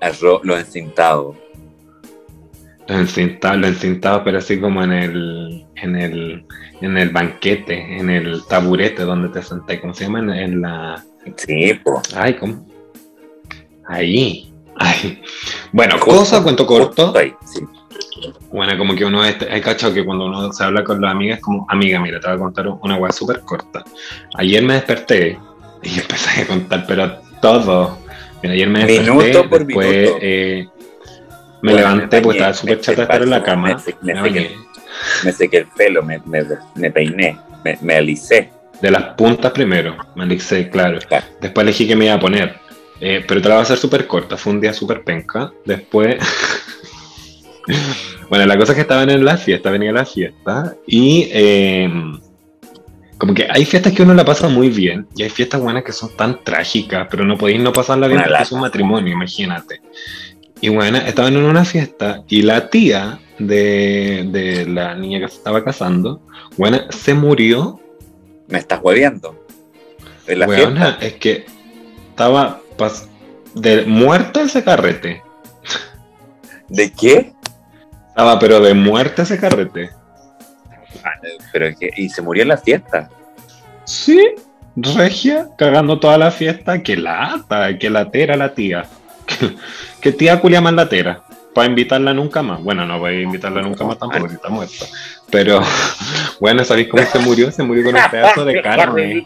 arro- 0.00 0.40
lo 0.42 0.56
encintado. 0.58 1.34
Los 2.86 2.98
encintados, 3.00 3.58
los 3.58 3.68
encintados, 3.70 4.22
pero 4.24 4.38
así 4.38 4.58
como 4.60 4.82
en 4.82 4.92
el, 4.92 5.66
en 5.76 5.96
el, 5.96 6.46
en 6.80 6.96
el 6.96 7.10
banquete, 7.10 7.98
en 7.98 8.08
el 8.08 8.42
taburete 8.48 9.02
donde 9.02 9.28
te 9.28 9.42
senté, 9.42 9.78
¿cómo 9.80 9.92
se 9.92 10.04
llama? 10.04 10.20
En, 10.20 10.30
en 10.30 10.62
la, 10.62 11.04
Sí, 11.36 11.74
po. 11.84 12.00
Ay, 12.16 12.34
¿cómo? 12.34 12.66
Ahí. 13.86 14.52
Ay. 14.76 15.20
Bueno, 15.72 15.96
Justo- 15.98 16.06
cosa, 16.18 16.42
cuento 16.42 16.66
corto. 16.66 17.04
justo 17.06 17.18
ahí, 17.18 17.34
sí. 17.44 17.60
Bueno, 18.50 18.76
como 18.78 18.94
que 18.94 19.04
uno, 19.04 19.24
este, 19.24 19.50
hay 19.52 19.60
cachado 19.60 19.92
que 19.92 20.04
cuando 20.04 20.26
uno 20.26 20.52
se 20.52 20.64
habla 20.64 20.82
con 20.82 21.00
las 21.00 21.12
amigas, 21.12 21.40
como, 21.40 21.66
amiga, 21.68 22.00
mira, 22.00 22.18
te 22.20 22.26
voy 22.28 22.36
a 22.36 22.38
contar 22.40 22.68
una 22.68 22.96
weá 22.96 23.12
súper 23.12 23.40
corta. 23.40 23.84
Ayer 24.36 24.62
me 24.62 24.74
desperté 24.74 25.38
y 25.82 25.98
empecé 26.00 26.42
a 26.42 26.46
contar, 26.46 26.84
pero 26.86 27.20
todo. 27.42 27.98
Mira, 28.42 28.54
ayer 28.54 28.68
me 28.68 28.84
desperté, 28.84 29.10
Minuto 29.10 29.50
por 29.50 29.66
después 29.66 29.88
minuto. 29.96 30.18
eh, 30.22 30.66
me 31.62 31.72
Bueno, 31.72 31.78
levanté 31.78 32.16
me 32.18 32.22
porque 32.22 32.38
estaba 32.38 32.54
súper 32.54 32.80
chata 32.80 33.02
estar 33.02 33.22
en 33.22 33.30
la 33.30 33.42
cama. 33.42 33.74
me 33.74 33.78
se- 33.80 33.94
me 34.02 34.14
Me 34.14 34.22
sequé. 34.22 34.40
bañé. 34.40 34.50
Me 35.24 35.32
sequé 35.32 35.56
el 35.58 35.66
pelo, 35.76 36.02
me, 36.02 36.20
peiné, 36.90 37.38
me, 37.64 37.78
me 37.82 37.96
alicé. 37.96 38.50
De 38.80 38.90
las 38.90 39.02
puntas 39.14 39.50
primero, 39.52 39.96
me 40.14 40.24
alicé, 40.24 40.68
claro. 40.70 40.98
Claro. 41.08 41.26
Después 41.40 41.64
elegí 41.64 41.86
que 41.88 41.96
me 41.96 42.04
iba 42.06 42.14
a 42.14 42.20
poner. 42.20 42.56
Eh, 43.00 43.24
pero 43.26 43.40
te 43.40 43.48
la 43.48 43.56
voy 43.56 43.60
a 43.60 43.64
hacer 43.64 43.78
súper 43.78 44.06
corta. 44.06 44.36
Fue 44.36 44.52
un 44.52 44.60
día 44.60 44.72
súper 44.72 45.02
penca. 45.04 45.52
Después. 45.64 46.16
bueno, 48.28 48.46
la 48.46 48.56
cosa 48.56 48.72
es 48.72 48.76
que 48.76 48.82
estaban 48.82 49.10
en 49.10 49.24
la 49.24 49.36
fiesta, 49.36 49.70
venía 49.70 49.92
la 49.92 50.04
fiesta. 50.04 50.74
Y. 50.86 51.28
eh, 51.32 51.90
como 53.18 53.34
que 53.34 53.48
hay 53.50 53.64
fiestas 53.64 53.92
que 53.92 54.02
uno 54.02 54.14
la 54.14 54.24
pasa 54.24 54.48
muy 54.48 54.68
bien. 54.70 55.06
Y 55.16 55.24
hay 55.24 55.30
fiestas 55.30 55.60
buenas 55.60 55.82
que 55.82 55.92
son 55.92 56.16
tan 56.16 56.42
trágicas. 56.44 57.08
Pero 57.10 57.24
no 57.24 57.36
podéis 57.36 57.60
no 57.60 57.72
pasarla 57.72 58.06
bien 58.06 58.22
porque 58.24 58.42
es 58.42 58.52
un 58.52 58.60
matrimonio, 58.60 59.12
imagínate. 59.12 59.82
Y 60.60 60.68
bueno, 60.68 60.98
estaban 60.98 61.34
en 61.36 61.44
una 61.44 61.64
fiesta. 61.64 62.22
Y 62.28 62.42
la 62.42 62.70
tía 62.70 63.18
de, 63.38 64.26
de 64.30 64.66
la 64.66 64.94
niña 64.94 65.20
que 65.20 65.28
se 65.28 65.36
estaba 65.36 65.64
casando. 65.64 66.22
Bueno, 66.56 66.78
se 66.90 67.14
murió 67.14 67.80
Me 68.46 68.58
estás 68.58 68.80
hueveando. 68.82 69.44
En 70.26 70.38
la 70.38 70.46
Weona, 70.46 70.86
fiesta. 70.86 71.06
es 71.06 71.14
que 71.14 71.46
estaba 72.10 72.60
de 73.54 73.84
muerto 73.84 74.40
ese 74.40 74.62
carrete. 74.62 75.22
¿De 76.68 76.92
qué? 76.92 77.32
Estaba 78.08 78.38
pero 78.38 78.60
de 78.60 78.74
muerte 78.74 79.22
ese 79.22 79.38
carrete. 79.38 79.90
Pero 81.52 81.66
es 81.66 81.76
que, 81.78 81.90
y 81.96 82.08
se 82.08 82.22
murió 82.22 82.42
en 82.42 82.48
la 82.48 82.56
fiesta. 82.56 83.08
Sí, 83.84 84.20
regia, 84.76 85.48
cagando 85.56 85.98
toda 85.98 86.18
la 86.18 86.30
fiesta. 86.30 86.82
Que 86.82 86.96
lata, 86.96 87.76
que 87.78 87.90
latera 87.90 88.36
la 88.36 88.54
tía. 88.54 88.84
Que, 89.28 89.54
que 90.00 90.12
tía 90.12 90.40
culia 90.40 90.62
más 90.62 90.72
latera. 90.72 91.22
Para 91.54 91.68
invitarla 91.68 92.14
nunca 92.14 92.42
más. 92.42 92.62
Bueno, 92.62 92.86
no 92.86 92.98
voy 92.98 93.16
a 93.16 93.20
invitarla 93.20 93.60
nunca 93.60 93.84
más 93.84 93.98
tampoco, 93.98 94.26
si 94.26 94.36
está 94.36 94.48
muerta. 94.48 94.86
Pero, 95.30 95.60
bueno, 96.40 96.64
¿sabéis 96.64 96.88
cómo 96.88 97.02
se 97.04 97.18
murió? 97.18 97.50
Se 97.50 97.62
murió 97.62 97.84
con 97.84 97.94
un 97.94 98.10
pedazo 98.10 98.44
de 98.46 98.62
carne. 98.62 99.24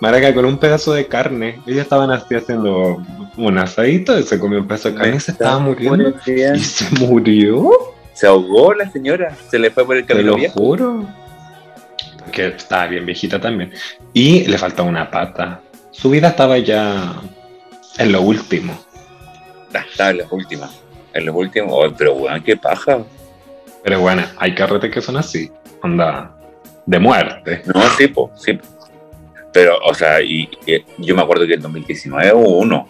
Maraca, 0.00 0.34
con 0.34 0.44
un 0.44 0.58
pedazo 0.58 0.92
de 0.92 1.06
carne. 1.06 1.60
Ellos 1.66 1.82
estaban 1.82 2.10
así 2.10 2.34
haciendo 2.34 3.00
un 3.36 3.58
asadito 3.58 4.18
y 4.18 4.22
se 4.24 4.38
comió 4.38 4.58
un 4.58 4.66
pedazo 4.66 4.90
de 4.90 4.96
carne 4.96 5.16
y 5.16 5.20
se 5.20 5.32
estaba 5.32 5.58
muriendo. 5.58 6.14
¿Y 6.26 6.58
se 6.58 6.90
murió? 6.98 7.70
Se 8.20 8.26
ahogó 8.26 8.74
la 8.74 8.90
señora. 8.90 9.34
Se 9.48 9.58
le 9.58 9.70
fue 9.70 9.86
por 9.86 9.96
el 9.96 10.02
Te 10.04 10.08
camino 10.12 10.32
lo 10.32 10.36
viejo. 10.36 10.52
juro. 10.58 11.06
Que 12.32 12.48
estaba 12.48 12.86
bien 12.86 13.06
viejita 13.06 13.40
también. 13.40 13.72
Y 14.12 14.44
le 14.46 14.58
faltaba 14.58 14.86
una 14.86 15.10
pata. 15.10 15.62
Su 15.90 16.10
vida 16.10 16.28
estaba 16.28 16.58
ya 16.58 17.14
en 17.96 18.12
lo 18.12 18.20
último. 18.20 18.78
Ah, 19.74 19.84
Estaba 19.90 20.10
en 20.10 20.18
las 20.18 20.30
últimas. 20.32 20.82
En 21.14 21.24
los 21.24 21.34
últimos. 21.34 21.70
Oh, 21.72 21.90
pero 21.96 22.12
weón, 22.12 22.42
qué 22.42 22.58
paja. 22.58 22.98
Pero 23.82 24.00
bueno, 24.00 24.22
hay 24.36 24.54
carretes 24.54 24.90
que 24.92 25.00
son 25.00 25.16
así. 25.16 25.50
Onda 25.82 26.36
de 26.84 26.98
muerte. 26.98 27.62
No, 27.74 27.80
sí, 27.96 28.06
po, 28.08 28.30
sí. 28.36 28.52
po. 28.52 28.66
Pero, 29.50 29.78
o 29.82 29.94
sea, 29.94 30.20
y, 30.20 30.46
y 30.66 30.84
yo 30.98 31.16
me 31.16 31.22
acuerdo 31.22 31.46
que 31.46 31.54
en 31.54 31.62
2019 31.62 32.34
hubo 32.34 32.58
uno 32.58 32.86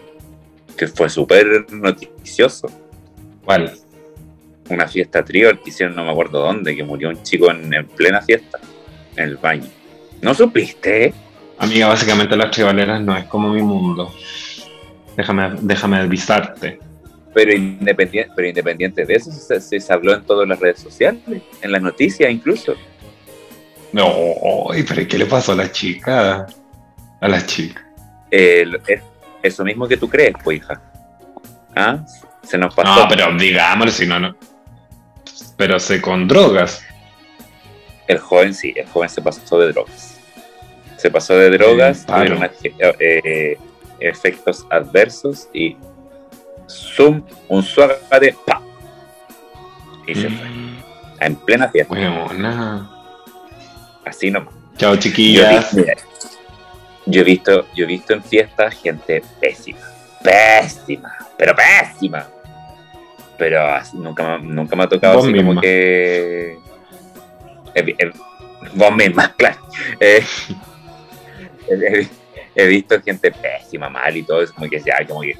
que 0.76 0.88
fue 0.88 1.08
súper 1.08 1.72
noticioso. 1.72 2.66
¿Cuál? 3.44 3.72
Una 4.70 4.86
fiesta 4.88 5.24
trío 5.24 5.50
que 5.62 5.70
hicieron 5.70 5.94
no 5.96 6.04
me 6.04 6.10
acuerdo 6.12 6.40
dónde, 6.40 6.74
que 6.76 6.84
murió 6.84 7.08
un 7.10 7.22
chico 7.22 7.50
en, 7.50 7.72
en 7.74 7.86
plena 7.88 8.22
fiesta, 8.22 8.58
en 9.16 9.24
el 9.24 9.36
baño. 9.36 9.66
¿No 10.22 10.32
supiste? 10.34 11.12
Amiga, 11.58 11.88
básicamente 11.88 12.36
las 12.36 12.50
tribaleras 12.50 13.00
no 13.02 13.16
es 13.16 13.24
como 13.24 13.52
mi 13.52 13.62
mundo. 13.62 14.12
Déjame, 15.16 15.56
déjame 15.60 15.98
avisarte. 15.98 16.78
Pero 17.34 17.52
independiente, 17.52 18.32
pero 18.34 18.48
independiente 18.48 19.04
de 19.04 19.14
eso, 19.14 19.30
se, 19.30 19.60
se- 19.60 19.80
se 19.80 19.92
habló 19.92 20.14
en 20.14 20.22
todas 20.22 20.48
las 20.48 20.58
redes 20.58 20.80
sociales, 20.80 21.20
en 21.62 21.72
las 21.72 21.82
noticias 21.82 22.30
incluso. 22.30 22.74
No, 23.92 24.68
pero 24.88 25.06
¿qué 25.08 25.18
le 25.18 25.26
pasó 25.26 25.52
a 25.52 25.56
la 25.56 25.70
chica? 25.70 26.46
A 27.20 27.28
la 27.28 27.44
chica. 27.44 27.84
Eh, 28.30 28.66
eso 29.42 29.64
mismo 29.64 29.88
que 29.88 29.96
tú 29.96 30.08
crees, 30.08 30.32
pues, 30.44 30.58
hija. 30.58 30.80
¿Ah? 31.74 32.04
Se 32.42 32.56
nos 32.56 32.74
pasó. 32.74 33.02
No, 33.02 33.08
pero 33.08 33.36
digámoslo, 33.36 33.90
si 33.92 34.06
no, 34.06 34.18
no. 34.20 34.36
Pero 35.60 35.78
se 35.78 36.00
con 36.00 36.26
drogas. 36.26 36.82
El 38.08 38.16
joven 38.16 38.54
sí, 38.54 38.72
el 38.74 38.86
joven 38.88 39.10
se 39.10 39.20
pasó 39.20 39.58
de 39.58 39.70
drogas. 39.74 40.18
Se 40.96 41.10
pasó 41.10 41.34
de 41.36 41.50
drogas, 41.50 42.06
tuvieron 42.06 42.42
eh, 42.44 42.50
eh, 42.98 43.58
efectos 44.00 44.66
adversos 44.70 45.50
y 45.52 45.76
zoom, 46.66 47.22
un 47.48 47.62
suave 47.62 47.98
pa 48.08 48.62
y 50.06 50.14
se 50.14 50.30
fue. 50.30 50.46
En 51.20 51.36
plena 51.36 51.68
fiesta, 51.68 51.92
Weona. 51.92 52.90
así 54.06 54.30
nomás. 54.30 54.54
Chao, 54.78 54.94
Yo, 54.94 55.00
chiquillas. 55.00 55.74
mira, 55.74 55.92
yo 57.04 57.20
he 57.20 57.24
visto, 57.24 57.66
yo 57.74 57.84
he 57.84 57.86
visto 57.86 58.14
en 58.14 58.22
fiestas 58.22 58.80
gente 58.80 59.22
pésima, 59.38 59.86
pésima, 60.22 61.14
pero 61.36 61.54
pésima. 61.54 62.26
Pero 63.40 63.64
así, 63.66 63.97
nunca, 63.97 64.37
me- 64.38 64.52
nunca 64.54 64.76
me 64.76 64.85
ha 64.85 64.88
tocado 64.88 65.14
Vos 65.14 65.25
así 65.25 65.32
misma. 65.32 65.49
como 65.49 65.61
que 65.62 66.52
he- 67.75 67.97
he- 67.99 68.12
vos 68.75 68.94
misma, 68.94 69.35
claro. 69.35 69.56
Eh, 69.99 70.23
he, 72.54 72.66
visto 72.66 73.00
gente 73.02 73.32
pésima, 73.32 73.88
mal 73.88 74.14
y 74.16 74.23
todo 74.23 74.42
eso, 74.42 74.54
como 74.54 74.68
que 74.68 74.78
ya, 74.80 75.06
como 75.06 75.23
que 75.23 75.38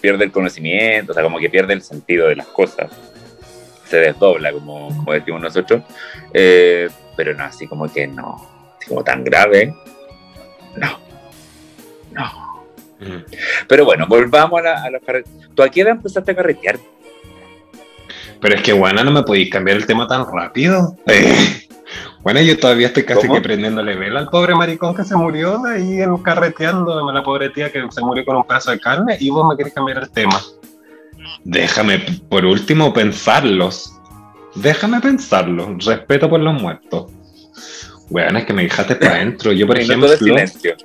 pierde 0.00 0.24
el 0.24 0.30
conocimiento, 0.32 1.10
o 1.12 1.14
sea, 1.14 1.22
como 1.24 1.38
que 1.38 1.50
pierde 1.50 1.72
el 1.72 1.82
sentido 1.82 2.28
de 2.28 2.36
las 2.36 2.46
cosas. 2.46 2.90
Se 3.86 3.96
desdobla, 3.98 4.52
como, 4.52 4.88
como 4.88 5.12
decimos 5.12 5.40
nosotros. 5.40 5.82
Eh, 6.32 6.88
pero 7.16 7.34
no, 7.34 7.44
así 7.44 7.66
como 7.66 7.90
que 7.92 8.06
no, 8.06 8.36
así 8.78 8.88
como 8.88 9.02
tan 9.02 9.24
grave. 9.24 9.74
No, 10.76 10.98
no. 12.12 12.46
Mm. 13.00 13.24
Pero 13.68 13.84
bueno, 13.84 14.06
volvamos 14.08 14.60
a, 14.60 14.62
la, 14.62 14.86
a 14.96 15.00
carretes. 15.04 15.32
¿Tú 15.54 15.62
a 15.62 15.68
qué 15.68 15.80
edad 15.82 15.92
empezaste 15.92 16.32
a 16.32 16.36
carretear? 16.36 16.78
Pero 18.46 18.58
es 18.58 18.62
que, 18.62 18.72
bueno, 18.72 19.02
no 19.02 19.10
me 19.10 19.24
podéis 19.24 19.50
cambiar 19.50 19.76
el 19.76 19.86
tema 19.86 20.06
tan 20.06 20.24
rápido. 20.24 20.96
Eh, 21.06 21.62
Bueno, 22.22 22.40
yo 22.40 22.56
todavía 22.58 22.88
estoy 22.88 23.04
casi 23.04 23.22
¿Cómo? 23.22 23.34
que 23.34 23.40
prendiéndole 23.40 23.94
vela 23.94 24.20
al 24.20 24.28
pobre 24.28 24.54
maricón 24.54 24.94
que 24.94 25.04
se 25.04 25.14
murió 25.14 25.58
de 25.58 25.74
ahí 25.74 26.00
en 26.02 26.16
carreteando, 26.18 27.12
la 27.12 27.22
pobre 27.22 27.50
tía 27.50 27.70
que 27.70 27.84
se 27.90 28.00
murió 28.00 28.24
con 28.24 28.36
un 28.36 28.44
pedazo 28.44 28.72
de 28.72 28.80
carne 28.80 29.16
y 29.20 29.30
vos 29.30 29.48
me 29.48 29.56
querés 29.56 29.72
cambiar 29.72 29.98
el 29.98 30.10
tema. 30.10 30.40
Déjame, 31.44 31.98
por 32.28 32.44
último, 32.44 32.92
pensarlos. 32.92 33.92
Déjame 34.56 35.00
pensarlo. 35.00 35.76
Respeto 35.78 36.28
por 36.28 36.40
los 36.40 36.60
muertos. 36.60 37.12
Weón, 38.10 38.36
es 38.36 38.44
que 38.44 38.52
me 38.52 38.62
dejaste 38.62 38.96
para 38.96 39.14
adentro. 39.16 39.52
Yo, 39.52 39.66
por 39.66 39.78
ejemplo, 39.78 40.08
de 40.08 40.18
silencio. 40.18 40.76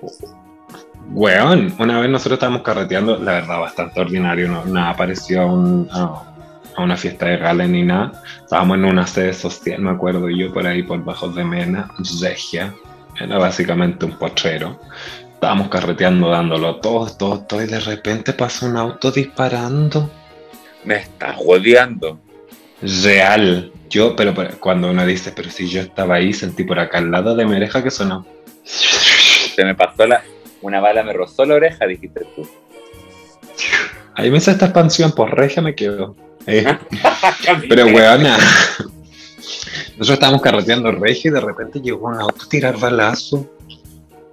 Weón, 1.13 1.73
una 1.77 1.99
vez 1.99 2.09
nosotros 2.09 2.37
estábamos 2.37 2.61
carreteando, 2.61 3.17
la 3.17 3.33
verdad, 3.33 3.59
bastante 3.59 3.99
ordinario, 3.99 4.47
no, 4.47 4.65
nada 4.65 4.95
parecido 4.95 5.41
a 5.41 5.45
un, 5.45 5.89
a 6.75 6.83
una 6.83 6.97
fiesta 6.97 7.27
de 7.27 7.37
gala 7.37 7.67
ni 7.67 7.83
nada. 7.83 8.23
Estábamos 8.41 8.77
en 8.77 8.85
una 8.85 9.07
sede 9.07 9.33
social, 9.33 9.81
me 9.81 9.91
acuerdo 9.91 10.29
yo, 10.29 10.53
por 10.53 10.65
ahí 10.65 10.83
por 10.83 11.03
Bajos 11.03 11.35
de 11.35 11.43
Mena, 11.43 11.89
Regia. 12.21 12.73
Era 13.19 13.37
básicamente 13.37 14.05
un 14.05 14.17
potrero. 14.17 14.79
Estábamos 15.33 15.69
carreteando, 15.69 16.29
dándolo 16.29 16.77
todo, 16.77 17.15
todo, 17.15 17.41
todo, 17.41 17.63
y 17.63 17.67
de 17.67 17.79
repente 17.79 18.33
pasa 18.33 18.67
un 18.67 18.77
auto 18.77 19.11
disparando. 19.11 20.09
Me 20.83 20.97
estás 20.97 21.37
rodeando. 21.37 22.19
Real. 22.81 23.71
Yo, 23.89 24.15
pero, 24.15 24.33
pero 24.33 24.59
cuando 24.59 24.89
uno 24.89 25.05
dice, 25.05 25.33
pero 25.35 25.49
si 25.49 25.67
yo 25.67 25.81
estaba 25.81 26.15
ahí, 26.15 26.33
sentí 26.33 26.63
por 26.63 26.79
acá 26.79 26.99
al 26.99 27.11
lado 27.11 27.35
de 27.35 27.45
mi 27.45 27.55
oreja 27.55 27.83
que 27.83 27.91
sonó. 27.91 28.25
Se 28.63 29.65
me 29.65 29.75
pasó 29.75 30.05
la. 30.07 30.23
Una 30.61 30.79
bala 30.79 31.03
me 31.03 31.11
rozó 31.13 31.43
la 31.43 31.55
oreja, 31.55 31.85
dijiste 31.87 32.21
tú. 32.35 32.47
Ahí 34.15 34.29
me 34.29 34.37
hizo 34.37 34.51
esta 34.51 34.65
expansión, 34.65 35.11
por 35.11 35.35
regia 35.35 35.61
me 35.61 35.73
quedo. 35.73 36.15
Eh. 36.48 36.65
pero 37.69 37.86
weona. 37.86 38.38
Nosotros 39.98 40.10
estábamos 40.10 40.41
carreteando 40.41 40.91
regia 40.91 41.29
y 41.29 41.33
de 41.33 41.41
repente 41.41 41.79
llegó 41.79 42.07
un 42.07 42.19
auto 42.19 42.45
a 42.45 42.50
tirar 42.50 42.79
balazo. 42.79 43.50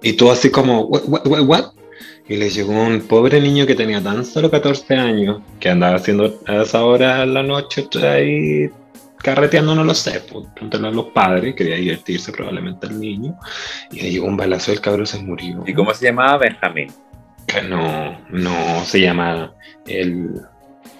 Y 0.01 0.13
tú 0.13 0.31
así 0.31 0.49
como, 0.49 0.83
what, 0.85 1.25
what, 1.25 1.41
what? 1.41 1.65
Y 2.27 2.37
le 2.37 2.49
llegó 2.49 2.71
un 2.71 3.01
pobre 3.01 3.41
niño 3.41 3.65
que 3.65 3.75
tenía 3.75 4.01
tan 4.01 4.23
solo 4.23 4.49
14 4.49 4.95
años, 4.95 5.41
que 5.59 5.69
andaba 5.69 5.95
haciendo 5.95 6.39
a 6.45 6.61
esa 6.61 6.83
hora 6.83 7.23
en 7.23 7.33
la 7.33 7.43
noche 7.43 7.87
ahí 8.03 8.69
carreteando, 9.17 9.75
no 9.75 9.83
lo 9.83 9.93
sé, 9.93 10.21
pues, 10.31 10.47
pregúntale 10.53 10.87
a 10.87 10.91
los 10.91 11.07
padres, 11.07 11.55
quería 11.55 11.75
divertirse 11.75 12.31
probablemente 12.31 12.87
el 12.87 12.99
niño, 12.99 13.37
y 13.91 14.01
le 14.01 14.11
llegó 14.11 14.27
un 14.27 14.37
balazo, 14.37 14.71
el 14.71 14.81
cabrón 14.81 15.07
se 15.07 15.19
murió. 15.19 15.63
¿Y 15.67 15.73
cómo 15.73 15.93
se 15.93 16.05
llamaba 16.05 16.37
Benjamín? 16.37 16.91
Que 17.45 17.61
no, 17.61 18.17
no, 18.29 18.83
se 18.85 19.01
llama 19.01 19.53
el 19.85 20.41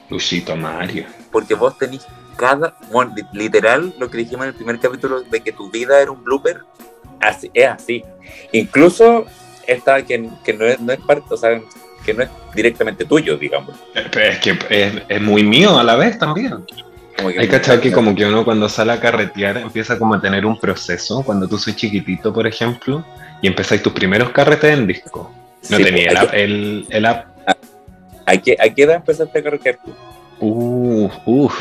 Luchito 0.10 0.56
Mario. 0.56 1.06
Porque 1.32 1.54
vos 1.56 1.78
tenés 1.78 2.06
cada, 2.36 2.76
bueno, 2.92 3.14
li- 3.16 3.26
literal, 3.34 3.94
lo 4.00 4.10
que 4.10 4.18
dijimos 4.18 4.44
en 4.44 4.50
el 4.50 4.56
primer 4.56 4.80
capítulo 4.80 5.22
de 5.22 5.42
que 5.42 5.52
tu 5.52 5.70
vida 5.70 6.02
era 6.02 6.10
un 6.12 6.24
blooper, 6.24 6.60
así, 7.20 7.52
es 7.54 7.68
así. 7.68 8.04
Incluso 8.52 9.26
esta 9.68 10.02
que, 10.04 10.30
que 10.44 10.54
no, 10.54 10.66
es, 10.66 10.80
no 10.80 10.92
es 10.94 11.00
parte, 11.00 11.26
o 11.30 11.38
sea, 11.38 11.60
que 12.06 12.14
no 12.14 12.24
es 12.24 12.30
directamente 12.56 13.06
tuyo, 13.06 13.38
digamos. 13.38 13.76
Pero 13.94 14.26
es 14.32 14.40
que 14.40 14.58
es, 14.70 14.94
es 15.08 15.22
muy 15.22 15.44
mío 15.44 15.78
a 15.78 15.84
la 15.84 15.96
vez 15.96 16.18
también. 16.18 16.66
Como 17.18 17.30
que- 17.30 17.40
Hay 17.40 17.48
cachado 17.48 17.82
que 17.82 17.92
como 17.92 18.16
que 18.16 18.26
uno 18.26 18.46
cuando 18.46 18.70
sale 18.70 18.94
a 18.94 19.00
carretear 19.00 19.58
empieza 19.58 20.00
como 20.00 20.16
a 20.16 20.22
tener 20.22 20.46
un 20.46 20.60
proceso, 20.60 21.22
cuando 21.24 21.48
tú 21.48 21.58
soy 21.58 21.76
chiquitito, 21.76 22.34
por 22.34 22.48
ejemplo, 22.48 23.04
y 23.42 23.48
empezáis 23.48 23.84
tus 23.84 23.94
primeros 23.94 24.30
carretes 24.32 24.74
en 24.78 24.88
disco. 24.88 25.32
No 25.70 25.78
Sí, 25.78 25.84
tenía 25.84 26.10
el 26.12 26.18
¿a 26.18 26.22
app, 26.22 26.32
qué- 26.32 26.44
el, 26.44 26.88
el 26.90 27.06
app. 27.06 27.29
¿A 28.30 28.38
qué, 28.38 28.56
¿A 28.60 28.70
qué 28.74 28.84
edad 28.84 28.98
empezaste 28.98 29.40
a 29.40 29.44
carretear 29.44 29.80
tú? 29.84 29.92
Uf, 30.40 31.14
uf, 31.26 31.60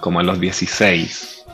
como 0.00 0.18
a 0.18 0.22
los 0.24 0.40
16. 0.40 1.44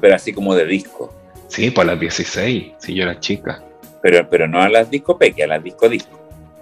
Pero 0.00 0.14
así 0.14 0.32
como 0.32 0.54
de 0.54 0.64
disco. 0.64 1.12
Sí, 1.48 1.70
pues 1.70 1.88
a 1.88 1.90
los 1.92 2.00
16, 2.00 2.72
si 2.78 2.94
yo 2.94 3.02
era 3.02 3.18
chica. 3.18 3.62
Pero, 4.00 4.28
pero 4.30 4.46
no 4.46 4.62
a 4.62 4.68
las 4.68 4.88
disco 4.88 5.18
peque, 5.18 5.42
a 5.42 5.48
las 5.48 5.64
disco 5.64 5.88
disco. 5.88 6.16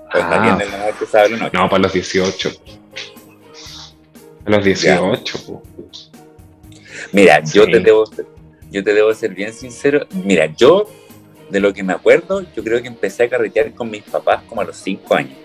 Está 0.06 0.42
Ah. 0.54 0.56
bien. 0.56 1.50
No, 1.52 1.68
para 1.68 1.82
los 1.82 1.92
18. 1.92 2.50
A 4.46 4.50
los 4.50 4.64
18. 4.64 5.38
pu. 5.44 5.62
Mira, 7.12 7.42
yo 7.44 7.66
te 7.66 7.80
debo 7.80 8.04
yo 8.70 8.82
te 8.82 8.94
debo 8.94 9.12
ser 9.12 9.34
bien 9.34 9.52
sincero. 9.52 10.06
Mira, 10.24 10.46
yo 10.56 10.88
de 11.50 11.60
lo 11.60 11.72
que 11.74 11.82
me 11.82 11.92
acuerdo, 11.92 12.42
yo 12.54 12.64
creo 12.64 12.80
que 12.80 12.88
empecé 12.88 13.24
a 13.24 13.28
carretear 13.28 13.72
con 13.74 13.90
mis 13.90 14.02
papás 14.02 14.42
como 14.48 14.62
a 14.62 14.64
los 14.64 14.76
5 14.76 15.14
años. 15.14 15.36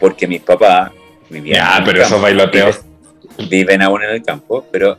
Porque 0.00 0.26
mis 0.26 0.40
papás 0.42 0.90
vivían 1.30 1.56
Ya, 1.56 1.76
en 1.76 1.82
el 1.82 1.88
pero 1.90 2.02
esos 2.04 2.20
bailoteos. 2.20 2.80
Viven, 3.38 3.50
viven 3.50 3.82
aún 3.82 4.02
en 4.02 4.10
el 4.10 4.22
campo, 4.22 4.66
pero 4.70 4.98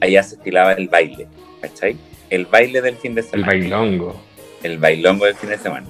allá 0.00 0.22
se 0.22 0.36
estilaba 0.36 0.72
el 0.72 0.88
baile, 0.88 1.26
¿cachai? 1.60 1.96
El 2.30 2.46
baile 2.46 2.80
del 2.80 2.96
fin 2.96 3.14
de 3.14 3.20
El 3.22 3.26
semana. 3.26 3.46
bailongo. 3.48 4.20
el 4.62 4.78
bailongo 4.78 5.24
del 5.26 5.34
fin 5.34 5.50
de 5.50 5.58
semana. 5.58 5.86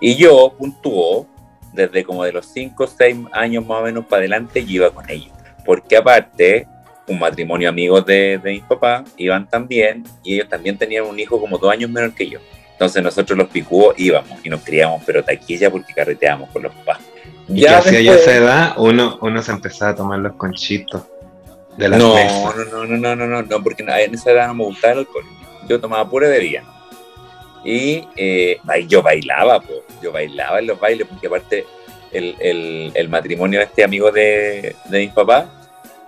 Y 0.00 0.16
yo 0.16 0.54
puntúo 0.58 1.26
desde 1.72 2.04
como 2.04 2.24
de 2.24 2.32
los 2.32 2.46
5 2.46 2.84
o 2.84 2.86
6 2.86 3.16
años 3.32 3.66
más 3.66 3.80
o 3.80 3.84
menos 3.84 4.04
para 4.06 4.20
adelante, 4.20 4.64
yo 4.64 4.72
iba 4.74 4.90
con 4.90 5.08
ellos. 5.10 5.32
Porque 5.64 5.96
aparte, 5.96 6.66
un 7.08 7.18
matrimonio 7.18 7.68
amigo 7.68 8.00
de, 8.00 8.38
de 8.42 8.52
mis 8.52 8.62
papás 8.62 9.02
iban 9.16 9.48
también 9.48 10.04
y 10.22 10.34
ellos 10.34 10.48
también 10.48 10.78
tenían 10.78 11.04
un 11.04 11.18
hijo 11.18 11.40
como 11.40 11.58
dos 11.58 11.72
años 11.72 11.90
menor 11.90 12.14
que 12.14 12.28
yo. 12.28 12.38
Entonces 12.72 13.02
nosotros 13.02 13.36
los 13.38 13.48
picúos 13.48 13.94
íbamos 13.98 14.44
y 14.44 14.48
nos 14.50 14.62
criábamos 14.62 15.02
pero 15.06 15.22
taquilla 15.24 15.70
porque 15.70 15.92
carreteábamos 15.92 16.50
con 16.50 16.62
los 16.62 16.72
papás. 16.74 16.98
Y 17.48 17.60
que 17.60 17.68
hacia 17.68 18.00
ya 18.00 18.14
esa 18.14 18.36
edad 18.36 18.74
uno, 18.78 19.18
uno 19.20 19.42
se 19.42 19.52
empezaba 19.52 19.92
a 19.92 19.94
tomar 19.94 20.18
los 20.18 20.34
conchitos 20.34 21.02
de 21.76 21.88
las 21.88 21.98
no, 21.98 22.14
mesas. 22.14 22.56
no, 22.56 22.64
no, 22.64 22.86
no, 22.86 22.96
no, 22.96 23.16
no, 23.16 23.26
no, 23.26 23.42
no, 23.42 23.62
porque 23.62 23.82
en 23.82 24.14
esa 24.14 24.30
edad 24.30 24.46
no 24.48 24.54
me 24.54 24.64
gustaba 24.64 24.94
el 24.94 24.98
alcohol. 25.00 25.24
Yo 25.68 25.80
tomaba 25.80 26.08
pura 26.08 26.28
bebida. 26.28 26.62
Y 27.64 28.06
eh, 28.16 28.58
yo 28.88 29.02
bailaba, 29.02 29.60
po. 29.60 29.84
yo 30.02 30.12
bailaba 30.12 30.58
en 30.58 30.66
los 30.66 30.78
bailes, 30.78 31.06
porque 31.08 31.26
aparte 31.26 31.64
el, 32.12 32.36
el, 32.38 32.92
el 32.94 33.08
matrimonio 33.08 33.58
de 33.58 33.64
este 33.64 33.84
amigo 33.84 34.12
de, 34.12 34.76
de 34.86 34.98
mis 34.98 35.10
papás 35.12 35.46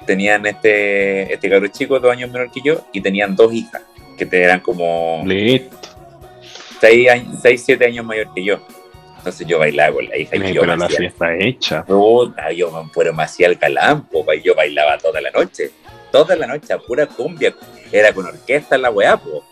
tenían 0.07 0.46
este, 0.46 1.33
este 1.33 1.51
cabro 1.51 1.66
chico, 1.68 1.99
dos 1.99 2.12
años 2.12 2.31
menor 2.31 2.51
que 2.51 2.61
yo, 2.64 2.87
y 2.92 3.01
tenían 3.01 3.35
dos 3.35 3.53
hijas, 3.53 3.83
que 4.16 4.29
eran 4.31 4.61
como 4.61 5.22
Listo. 5.27 5.77
seis, 6.81 7.09
seis, 7.42 7.62
siete 7.64 7.87
años 7.87 8.05
mayor 8.05 8.33
que 8.35 8.44
yo. 8.44 8.61
Entonces 9.27 9.49
yo 9.49 9.59
bailaba 9.59 9.93
con 9.93 10.09
la 10.09 10.17
hija 10.17 10.37
y 10.37 10.41
Ay, 10.41 10.53
yo 10.55 10.61
pero 10.61 10.77
la 10.77 10.85
hacía- 10.87 10.99
fiesta 10.99 11.35
hecha. 11.37 11.85
Puta, 11.85 12.53
yo 12.53 12.71
me 12.71 12.89
fuera 12.91 13.11
me 13.11 13.25
hacía 13.25 13.49
el 13.49 13.59
calampo, 13.59 14.25
y 14.33 14.41
yo 14.41 14.55
bailaba 14.55 14.99
toda 14.99 15.21
la 15.21 15.33
noche. 15.33 15.73
Toda 16.12 16.37
la 16.37 16.47
noche, 16.47 16.69
pura 16.87 17.07
cumbia. 17.09 17.53
Era 17.91 18.12
con 18.12 18.25
orquesta 18.25 18.79
la 18.79 18.89
weá, 18.93 19.17
po. 19.17 19.45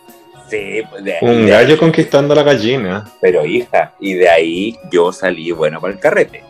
Sí, 0.49 0.81
pues 0.89 1.03
de, 1.03 1.17
Un 1.23 1.47
de- 1.47 1.51
gallo 1.51 1.77
conquistando 1.77 2.37
la 2.37 2.45
gallina. 2.45 3.11
pero 3.21 3.45
hija, 3.45 3.95
y 3.99 4.15
de 4.15 4.29
ahí 4.29 4.79
yo 4.93 5.13
salí 5.13 5.51
bueno 5.51 5.81
para 5.81 5.93
el 5.93 5.99
carrete. 5.99 6.45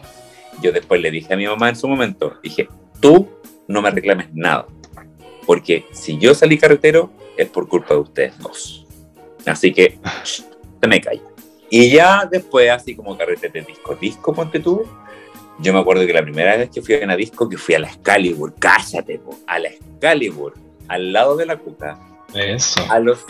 Yo 0.60 0.70
después 0.70 1.00
le 1.00 1.10
dije 1.10 1.32
a 1.32 1.36
mi 1.38 1.46
mamá 1.46 1.70
en 1.70 1.76
su 1.76 1.88
momento, 1.88 2.34
dije, 2.42 2.68
tú 3.00 3.26
no 3.68 3.80
me 3.80 3.90
reclames 3.90 4.28
nada, 4.34 4.66
porque 5.46 5.86
si 5.92 6.18
yo 6.18 6.34
salí 6.34 6.58
carretero 6.58 7.10
es 7.38 7.48
por 7.48 7.68
culpa 7.68 7.94
de 7.94 8.00
ustedes 8.00 8.38
dos. 8.38 8.86
Así 9.46 9.72
que, 9.72 9.98
se 10.24 10.86
me 10.86 11.00
calla. 11.00 11.22
Y 11.70 11.90
ya 11.90 12.28
después, 12.30 12.70
así 12.70 12.94
como 12.94 13.16
carrete 13.16 13.48
de 13.48 13.62
disco, 13.62 13.94
disco, 13.96 14.32
ponte 14.32 14.60
tú, 14.60 14.86
yo 15.58 15.72
me 15.72 15.80
acuerdo 15.80 16.06
que 16.06 16.12
la 16.12 16.22
primera 16.22 16.56
vez 16.56 16.70
que 16.70 16.82
fui 16.82 16.94
a 16.94 17.04
una 17.04 17.16
disco, 17.16 17.48
que 17.48 17.56
fui 17.56 17.74
a 17.74 17.78
la 17.80 17.88
Excalibur, 17.88 18.54
cállate, 18.58 19.18
po, 19.18 19.36
a 19.46 19.58
la 19.58 19.68
Excalibur, 19.68 20.54
al 20.88 21.12
lado 21.12 21.36
de 21.36 21.46
la 21.46 21.56
cuca, 21.56 21.98
Eso. 22.34 22.84
a 22.90 22.98
los, 22.98 23.24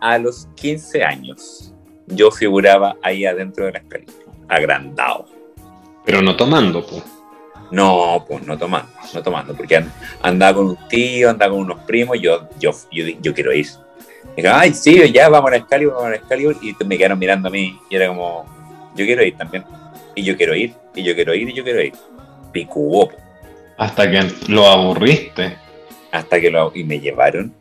a 0.00 0.18
los 0.18 0.48
15 0.56 1.04
años, 1.04 1.72
yo 2.06 2.30
figuraba 2.30 2.96
ahí 3.02 3.24
adentro 3.26 3.66
de 3.66 3.72
la 3.72 3.78
escalera, 3.78 4.12
agrandado. 4.48 5.26
Pero 6.04 6.22
no 6.22 6.36
tomando, 6.36 6.86
pues. 6.86 7.02
No, 7.70 8.24
pues 8.26 8.46
no 8.46 8.56
tomando, 8.56 8.88
no 9.12 9.22
tomando, 9.22 9.54
porque 9.54 9.76
and- 9.76 9.92
andaba 10.22 10.54
con 10.56 10.68
un 10.68 10.78
tío, 10.88 11.28
andaba 11.28 11.52
con 11.52 11.60
unos 11.60 11.80
primos, 11.80 12.18
yo, 12.18 12.48
yo, 12.58 12.70
yo, 12.90 13.04
yo 13.20 13.34
quiero 13.34 13.52
ir. 13.52 13.66
Ay, 14.50 14.72
sí, 14.72 15.10
ya 15.12 15.28
vamos 15.28 15.50
a 15.52 15.56
Excalibur, 15.56 15.94
vamos 15.94 16.12
a 16.12 16.14
Excalibur, 16.16 16.56
y 16.62 16.74
me 16.84 16.96
quedaron 16.96 17.18
mirando 17.18 17.48
a 17.48 17.50
mí, 17.50 17.78
y 17.90 17.96
era 17.96 18.08
como, 18.08 18.46
yo 18.94 19.04
quiero 19.04 19.24
ir 19.24 19.36
también, 19.36 19.64
y 20.14 20.22
yo 20.22 20.36
quiero 20.36 20.54
ir, 20.54 20.74
y 20.94 21.02
yo 21.02 21.14
quiero 21.14 21.34
ir, 21.34 21.48
y 21.48 21.54
yo 21.54 21.64
quiero 21.64 21.82
ir. 21.82 21.92
Picuó, 22.52 23.08
po. 23.08 23.16
Hasta 23.76 24.10
que 24.10 24.20
lo 24.48 24.66
aburriste. 24.66 25.56
hasta 26.10 26.40
que 26.40 26.50
lo 26.50 26.72
y 26.74 26.82
me 26.84 26.98
llevaron. 26.98 27.54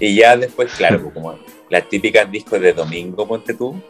Y 0.00 0.14
ya 0.16 0.36
después, 0.36 0.72
claro, 0.74 1.00
pues 1.00 1.14
como 1.14 1.38
las 1.70 1.88
típicas 1.88 2.30
discos 2.30 2.60
de 2.60 2.72
domingo, 2.72 3.26
ponte 3.26 3.54
tú, 3.54 3.80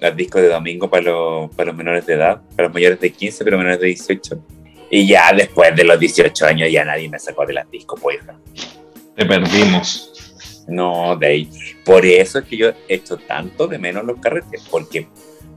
las 0.00 0.16
discos 0.16 0.42
de 0.42 0.48
domingo 0.48 0.88
para 0.88 1.04
los, 1.04 1.54
para 1.54 1.68
los 1.68 1.76
menores 1.76 2.06
de 2.06 2.14
edad, 2.14 2.40
para 2.54 2.68
los 2.68 2.74
mayores 2.74 3.00
de 3.00 3.10
15, 3.10 3.44
pero 3.44 3.58
menores 3.58 3.80
de 3.80 3.86
18. 3.88 4.38
Y 4.90 5.06
ya 5.06 5.32
después 5.32 5.74
de 5.74 5.84
los 5.84 5.98
18 5.98 6.46
años 6.46 6.70
ya 6.70 6.84
nadie 6.84 7.08
me 7.08 7.18
sacó 7.18 7.44
de 7.44 7.54
las 7.54 7.70
discos, 7.70 8.00
pues. 8.00 8.18
Te 9.16 9.24
perdimos. 9.24 10.25
No, 10.68 11.16
de 11.16 11.26
ahí. 11.26 11.50
Por 11.84 12.04
eso 12.04 12.38
es 12.38 12.44
que 12.44 12.56
yo 12.56 12.70
echo 12.88 13.16
tanto 13.16 13.66
de 13.66 13.78
menos 13.78 14.04
los 14.04 14.18
carretes, 14.18 14.66
porque 14.70 15.06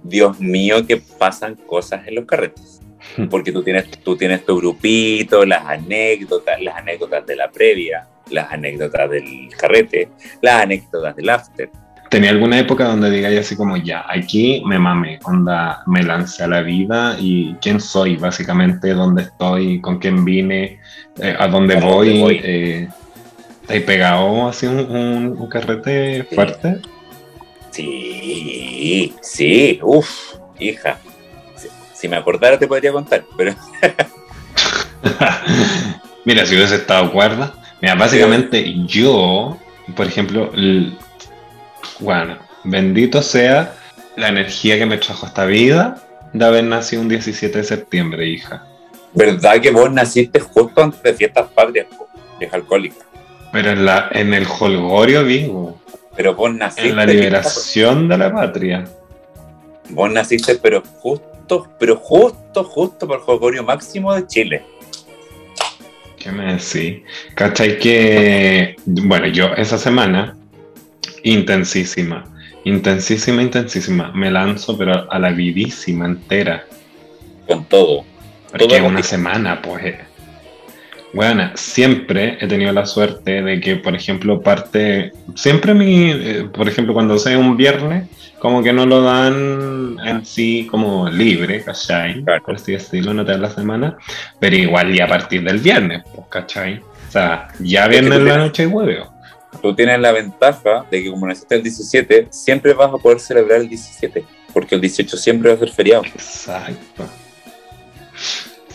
Dios 0.04 0.40
mío 0.40 0.86
que 0.86 0.98
pasan 0.98 1.56
cosas 1.56 2.08
en 2.08 2.16
los 2.16 2.26
carretes. 2.26 2.82
Porque 3.30 3.52
tú 3.52 3.64
tienes, 3.64 3.90
tú 4.04 4.16
tienes 4.16 4.46
tu 4.46 4.58
grupito, 4.58 5.46
las 5.46 5.66
anécdotas, 5.66 6.62
las 6.62 6.78
anécdotas 6.78 7.26
de 7.26 7.36
la 7.36 7.50
previa, 7.50 8.08
las 8.30 8.52
anécdotas 8.52 9.10
del 9.10 9.50
carrete, 9.58 10.10
las 10.42 10.64
anécdotas 10.64 11.16
del 11.16 11.30
after. 11.30 11.70
¿Tenía 12.10 12.32
alguna 12.32 12.58
época 12.60 12.86
donde 12.86 13.12
digáis 13.12 13.40
así 13.40 13.56
como 13.56 13.78
ya, 13.78 14.04
aquí 14.08 14.64
me 14.66 14.80
mamé, 14.80 15.20
onda, 15.26 15.84
me 15.86 16.02
lancé 16.02 16.44
a 16.44 16.48
la 16.48 16.62
vida 16.62 17.16
y 17.20 17.54
quién 17.62 17.80
soy, 17.80 18.16
básicamente, 18.16 18.94
dónde 18.96 19.24
estoy, 19.24 19.80
con 19.80 20.00
quién 20.00 20.26
vine, 20.26 20.80
eh, 21.22 21.36
a 21.38 21.48
dónde 21.48 21.78
¿A 21.78 21.80
dónde 21.80 21.96
voy? 21.96 22.20
voy? 22.20 22.42
Eh, 22.44 22.90
¿Te 23.70 23.82
pegado 23.82 24.48
así 24.50 24.66
un, 24.66 24.80
un- 24.80 25.38
un 25.40 25.48
carrete 25.48 26.26
Sí. 26.28 26.36
fuerte? 26.36 26.80
Sí, 27.70 29.14
sí, 29.22 29.80
uff, 29.84 30.10
hija. 30.60 30.98
Si, 31.56 31.68
si 31.94 32.08
me 32.08 32.18
acordara 32.18 32.58
te 32.58 32.68
podría 32.68 32.92
contar, 32.92 33.24
pero 33.38 33.54
Mira, 36.26 36.46
si 36.48 36.56
hubiese 36.56 36.76
estado 36.76 37.12
cuerda. 37.12 37.54
Mira, 37.82 37.94
básicamente 37.96 38.74
yo, 38.88 39.58
por 39.96 40.08
ejemplo, 40.08 40.52
bueno, 42.00 42.40
bendito 42.64 43.22
sea 43.22 43.76
la 44.18 44.30
energía 44.30 44.78
que 44.80 44.86
me 44.88 44.98
trajo 44.98 45.28
esta 45.28 45.46
vida 45.46 46.02
de 46.34 46.44
haber 46.46 46.64
nacido 46.64 47.04
un 47.04 47.08
17 47.08 47.60
de 47.60 47.64
septiembre, 47.64 48.28
hija. 48.28 48.66
¿Verdad 49.14 49.62
que 49.62 49.70
vos 49.72 49.92
naciste 49.92 50.40
justo 50.40 50.84
antes 50.84 51.02
de 51.04 51.14
fiestas 51.14 51.48
patrias, 51.52 51.86
vieja 52.40 52.56
alcohólica? 52.58 53.06
Pero 53.52 53.72
en, 53.72 53.86
la, 53.86 54.10
en 54.12 54.34
el 54.34 54.46
holgorio 54.60 55.24
vivo. 55.24 55.80
Pero 56.16 56.36
vos 56.36 56.54
naciste. 56.54 56.90
En 56.90 56.96
la 56.96 57.06
liberación 57.06 58.08
de 58.08 58.18
la 58.18 58.34
patria. 58.34 58.86
Vos 59.90 60.12
naciste, 60.12 60.56
pero 60.56 60.84
justo, 61.00 61.68
pero 61.80 61.96
justo, 61.96 62.64
justo 62.64 63.08
por 63.08 63.18
el 63.18 63.24
holgorio 63.26 63.64
máximo 63.64 64.14
de 64.14 64.28
Chile. 64.28 64.64
¿Qué 66.18 66.32
me 66.32 66.54
decís? 66.54 67.02
¿Cachai 67.34 67.80
que, 67.80 68.76
bueno, 68.86 69.28
yo 69.28 69.54
esa 69.56 69.78
semana, 69.78 70.36
intensísima, 71.24 72.26
intensísima, 72.66 73.42
intensísima, 73.42 74.12
me 74.12 74.30
lanzo, 74.30 74.78
pero 74.78 75.12
a 75.12 75.18
la 75.18 75.30
vidísima 75.30 76.06
entera. 76.06 76.66
Con 77.48 77.66
todo. 77.66 78.04
Porque 78.52 78.82
una 78.82 79.02
semana, 79.02 79.62
pues. 79.62 79.96
Bueno, 81.14 81.52
siempre 81.56 82.38
he 82.40 82.48
tenido 82.48 82.72
la 82.72 82.86
suerte 82.86 83.42
de 83.42 83.60
que, 83.60 83.78
por 83.78 83.96
ejemplo, 83.96 84.42
parte. 84.42 85.12
Siempre 85.36 85.74
mi. 85.74 86.12
Eh, 86.12 86.48
por 86.54 86.68
ejemplo, 86.68 86.94
cuando 86.94 87.18
sea 87.18 87.38
un 87.38 87.58
viernes, 87.58 88.08
como 88.38 88.62
que 88.62 88.72
no 88.72 88.86
lo 88.86 89.02
dan 89.02 89.98
en 90.06 90.26
sí 90.26 90.68
como 90.70 91.10
libre, 91.10 91.64
¿cachai? 91.64 92.24
Por 92.46 92.56
así 92.56 92.74
decirlo, 92.74 93.14
no 93.14 93.26
te 93.26 93.32
dan 93.32 93.42
la 93.42 93.50
semana. 93.50 93.98
Pero 94.40 94.56
igual 94.56 94.94
ya 94.94 95.06
a 95.06 95.08
partir 95.08 95.44
del 95.44 95.60
viernes, 95.60 96.04
pues, 96.14 96.28
¿cachai? 96.30 96.80
O 97.08 97.12
sea, 97.12 97.48
ya 97.60 97.88
viernes 97.88 98.22
la 98.22 98.38
noche 98.38 98.64
y 98.64 98.68
hueveo. 98.68 99.12
Tú 99.64 99.76
tienes 99.76 100.00
la 100.00 100.12
ventaja 100.12 100.86
de 100.92 101.04
que 101.04 101.10
como 101.10 101.26
naciste 101.26 101.56
el 101.56 101.64
17, 101.64 102.28
siempre 102.30 102.74
vas 102.74 102.94
a 102.94 102.98
poder 102.98 103.20
celebrar 103.20 103.62
el 103.62 103.70
17. 103.70 104.24
Porque 104.54 104.76
el 104.76 104.82
18 104.82 105.18
siempre 105.18 105.50
va 105.50 105.56
a 105.56 105.60
ser 105.60 105.70
feriado. 105.70 106.04
Exacto. 106.06 107.10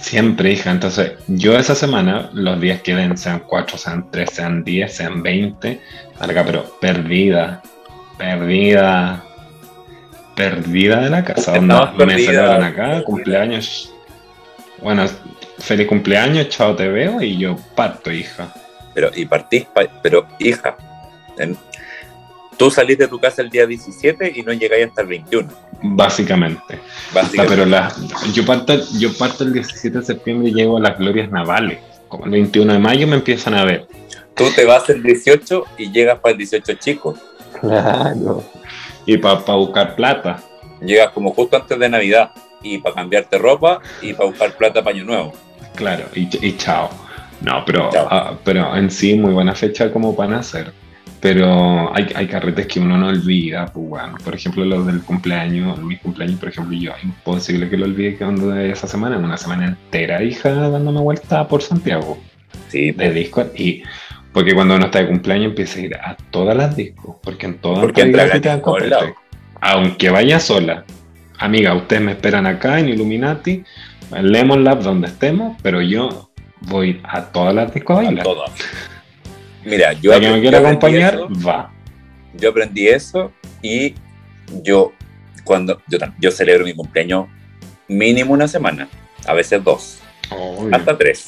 Siempre, 0.04 0.52
hija. 0.52 0.70
Entonces, 0.70 1.12
yo 1.28 1.56
esa 1.56 1.74
semana, 1.74 2.28
los 2.34 2.60
días 2.60 2.82
que 2.82 2.94
den, 2.94 3.16
sean 3.16 3.40
4, 3.40 3.78
sean 3.78 4.10
3, 4.10 4.30
sean 4.30 4.62
10, 4.62 4.94
sean 4.94 5.22
20, 5.22 5.80
larga, 6.20 6.44
pero 6.44 6.78
perdida, 6.78 7.62
perdida, 8.18 9.24
perdida 10.36 11.00
de 11.00 11.08
la 11.08 11.24
casa. 11.24 11.54
Onda, 11.54 11.92
me 11.92 12.18
celebran 12.18 12.62
acá, 12.64 13.02
cumpleaños. 13.02 13.94
Bueno, 14.82 15.06
feliz 15.58 15.86
cumpleaños, 15.86 16.50
chao, 16.50 16.76
te 16.76 16.86
veo 16.86 17.22
y 17.22 17.38
yo 17.38 17.56
parto, 17.74 18.12
hija. 18.12 18.52
Pero, 18.92 19.10
y 19.14 19.24
partís, 19.24 19.66
pero, 20.02 20.28
hija, 20.38 20.76
tú 22.56 22.70
salís 22.70 22.98
de 22.98 23.08
tu 23.08 23.18
casa 23.18 23.42
el 23.42 23.50
día 23.50 23.66
17 23.66 24.32
y 24.34 24.42
no 24.42 24.52
llegáis 24.52 24.88
hasta 24.88 25.02
el 25.02 25.08
21. 25.08 25.48
Básicamente. 25.82 26.80
pero 27.48 27.66
la, 27.66 27.92
yo, 28.32 28.44
parto, 28.44 28.74
yo 28.98 29.12
parto 29.16 29.44
el 29.44 29.52
17 29.52 29.98
de 29.98 30.04
septiembre 30.04 30.48
y 30.48 30.54
llego 30.54 30.78
a 30.78 30.80
las 30.80 30.98
glorias 30.98 31.30
navales. 31.30 31.78
Como 32.08 32.24
el 32.26 32.30
21 32.30 32.72
de 32.72 32.78
mayo 32.78 33.06
me 33.06 33.16
empiezan 33.16 33.54
a 33.54 33.64
ver. 33.64 33.86
Tú 34.34 34.44
te 34.54 34.64
vas 34.64 34.88
el 34.90 35.02
18 35.02 35.64
y 35.78 35.92
llegas 35.92 36.18
para 36.18 36.32
el 36.32 36.38
18 36.38 36.74
chico. 36.74 37.16
Claro. 37.60 38.42
Y 39.06 39.18
para 39.18 39.40
buscar 39.54 39.94
plata. 39.94 40.42
Llegas 40.80 41.10
como 41.12 41.32
justo 41.32 41.56
antes 41.56 41.78
de 41.78 41.88
Navidad. 41.88 42.30
Y 42.62 42.78
para 42.78 42.94
cambiarte 42.94 43.36
ropa 43.36 43.80
y 44.00 44.14
para 44.14 44.30
buscar 44.30 44.56
plata 44.56 44.82
para 44.82 44.96
Año 44.96 45.04
Nuevo. 45.04 45.34
Claro, 45.74 46.04
y, 46.14 46.56
chao. 46.56 46.88
No, 47.42 47.62
pero, 47.66 47.90
ah, 47.94 48.38
pero 48.42 48.74
en 48.74 48.90
sí, 48.90 49.14
muy 49.14 49.34
buena 49.34 49.54
fecha 49.54 49.92
como 49.92 50.16
para 50.16 50.30
nacer. 50.30 50.72
Pero 51.24 51.90
hay, 51.96 52.06
hay 52.14 52.26
carretes 52.26 52.66
que 52.66 52.80
uno 52.80 52.98
no 52.98 53.08
olvida, 53.08 53.64
pues 53.72 53.88
bueno, 53.88 54.18
por 54.22 54.34
ejemplo 54.34 54.62
los 54.62 54.84
del 54.84 55.00
cumpleaños, 55.00 55.78
mi 55.78 55.96
cumpleaños, 55.96 56.38
por 56.38 56.50
ejemplo, 56.50 56.76
yo 56.76 56.92
imposible 57.02 57.70
que 57.70 57.78
lo 57.78 57.86
olvide 57.86 58.18
que 58.18 58.24
ando 58.24 58.50
de 58.50 58.70
esa 58.70 58.86
semana, 58.86 59.16
una 59.16 59.38
semana 59.38 59.64
entera, 59.64 60.22
hija, 60.22 60.50
dándome 60.50 61.00
vuelta 61.00 61.48
por 61.48 61.62
Santiago. 61.62 62.18
Sí, 62.68 62.88
de 62.88 62.92
pues. 62.92 63.14
disco. 63.14 63.46
Y 63.56 63.82
porque 64.34 64.54
cuando 64.54 64.76
uno 64.76 64.84
está 64.84 64.98
de 64.98 65.06
cumpleaños 65.06 65.46
empieza 65.46 65.78
a 65.78 65.82
ir 65.82 65.94
a 65.96 66.14
todas 66.30 66.54
las 66.54 66.76
discos, 66.76 67.16
porque 67.22 67.46
en 67.46 67.56
todas 67.56 67.90
las 67.96 68.42
discos 68.42 68.82
Aunque 69.62 70.10
vaya 70.10 70.38
sola, 70.38 70.84
amiga, 71.38 71.72
ustedes 71.72 72.02
me 72.02 72.12
esperan 72.12 72.44
acá 72.46 72.78
en 72.80 72.90
Illuminati, 72.90 73.64
en 74.14 74.30
Lemon 74.30 74.62
Lab, 74.62 74.82
donde 74.82 75.06
estemos, 75.06 75.56
pero 75.62 75.80
yo 75.80 76.30
voy 76.68 77.00
a 77.02 77.22
todas 77.22 77.54
las 77.54 77.72
discos 77.72 77.96
a 77.98 78.02
bailar. 78.02 78.24
todas. 78.24 78.50
Mira, 79.64 79.92
yo. 79.94 80.18
que 80.18 80.30
me 80.30 80.40
quiera 80.40 80.58
acompañar, 80.58 81.18
va. 81.46 81.72
Yo 82.34 82.50
aprendí 82.50 82.88
eso 82.88 83.32
y 83.62 83.94
yo, 84.62 84.92
cuando. 85.44 85.80
Yo, 86.18 86.30
celebro 86.30 86.64
mi 86.64 86.74
cumpleaños 86.74 87.26
mínimo 87.88 88.32
una 88.32 88.48
semana, 88.48 88.88
a 89.26 89.34
veces 89.34 89.62
dos, 89.62 89.98
hasta 90.72 90.96
tres. 90.96 91.26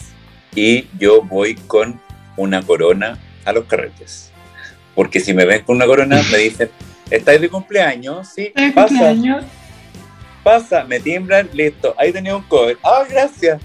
Y 0.54 0.88
yo 0.98 1.22
voy 1.22 1.54
con 1.54 2.00
una 2.36 2.62
corona 2.62 3.18
a 3.44 3.52
los 3.52 3.64
carretes. 3.64 4.30
Porque 4.94 5.20
si 5.20 5.34
me 5.34 5.44
ven 5.44 5.62
con 5.62 5.76
una 5.76 5.86
corona, 5.86 6.20
me 6.30 6.38
dicen, 6.38 6.70
¿estáis 7.10 7.40
de 7.40 7.48
cumpleaños? 7.48 8.28
Sí, 8.34 8.52
pasa. 8.74 8.88
Cumpleaños? 8.88 9.44
Pasa, 10.42 10.84
me 10.84 11.00
timbran, 11.00 11.50
listo. 11.52 11.94
Ahí 11.98 12.12
tenía 12.12 12.36
un 12.36 12.42
cover. 12.44 12.78
¡Ah, 12.82 13.04
gracias! 13.08 13.60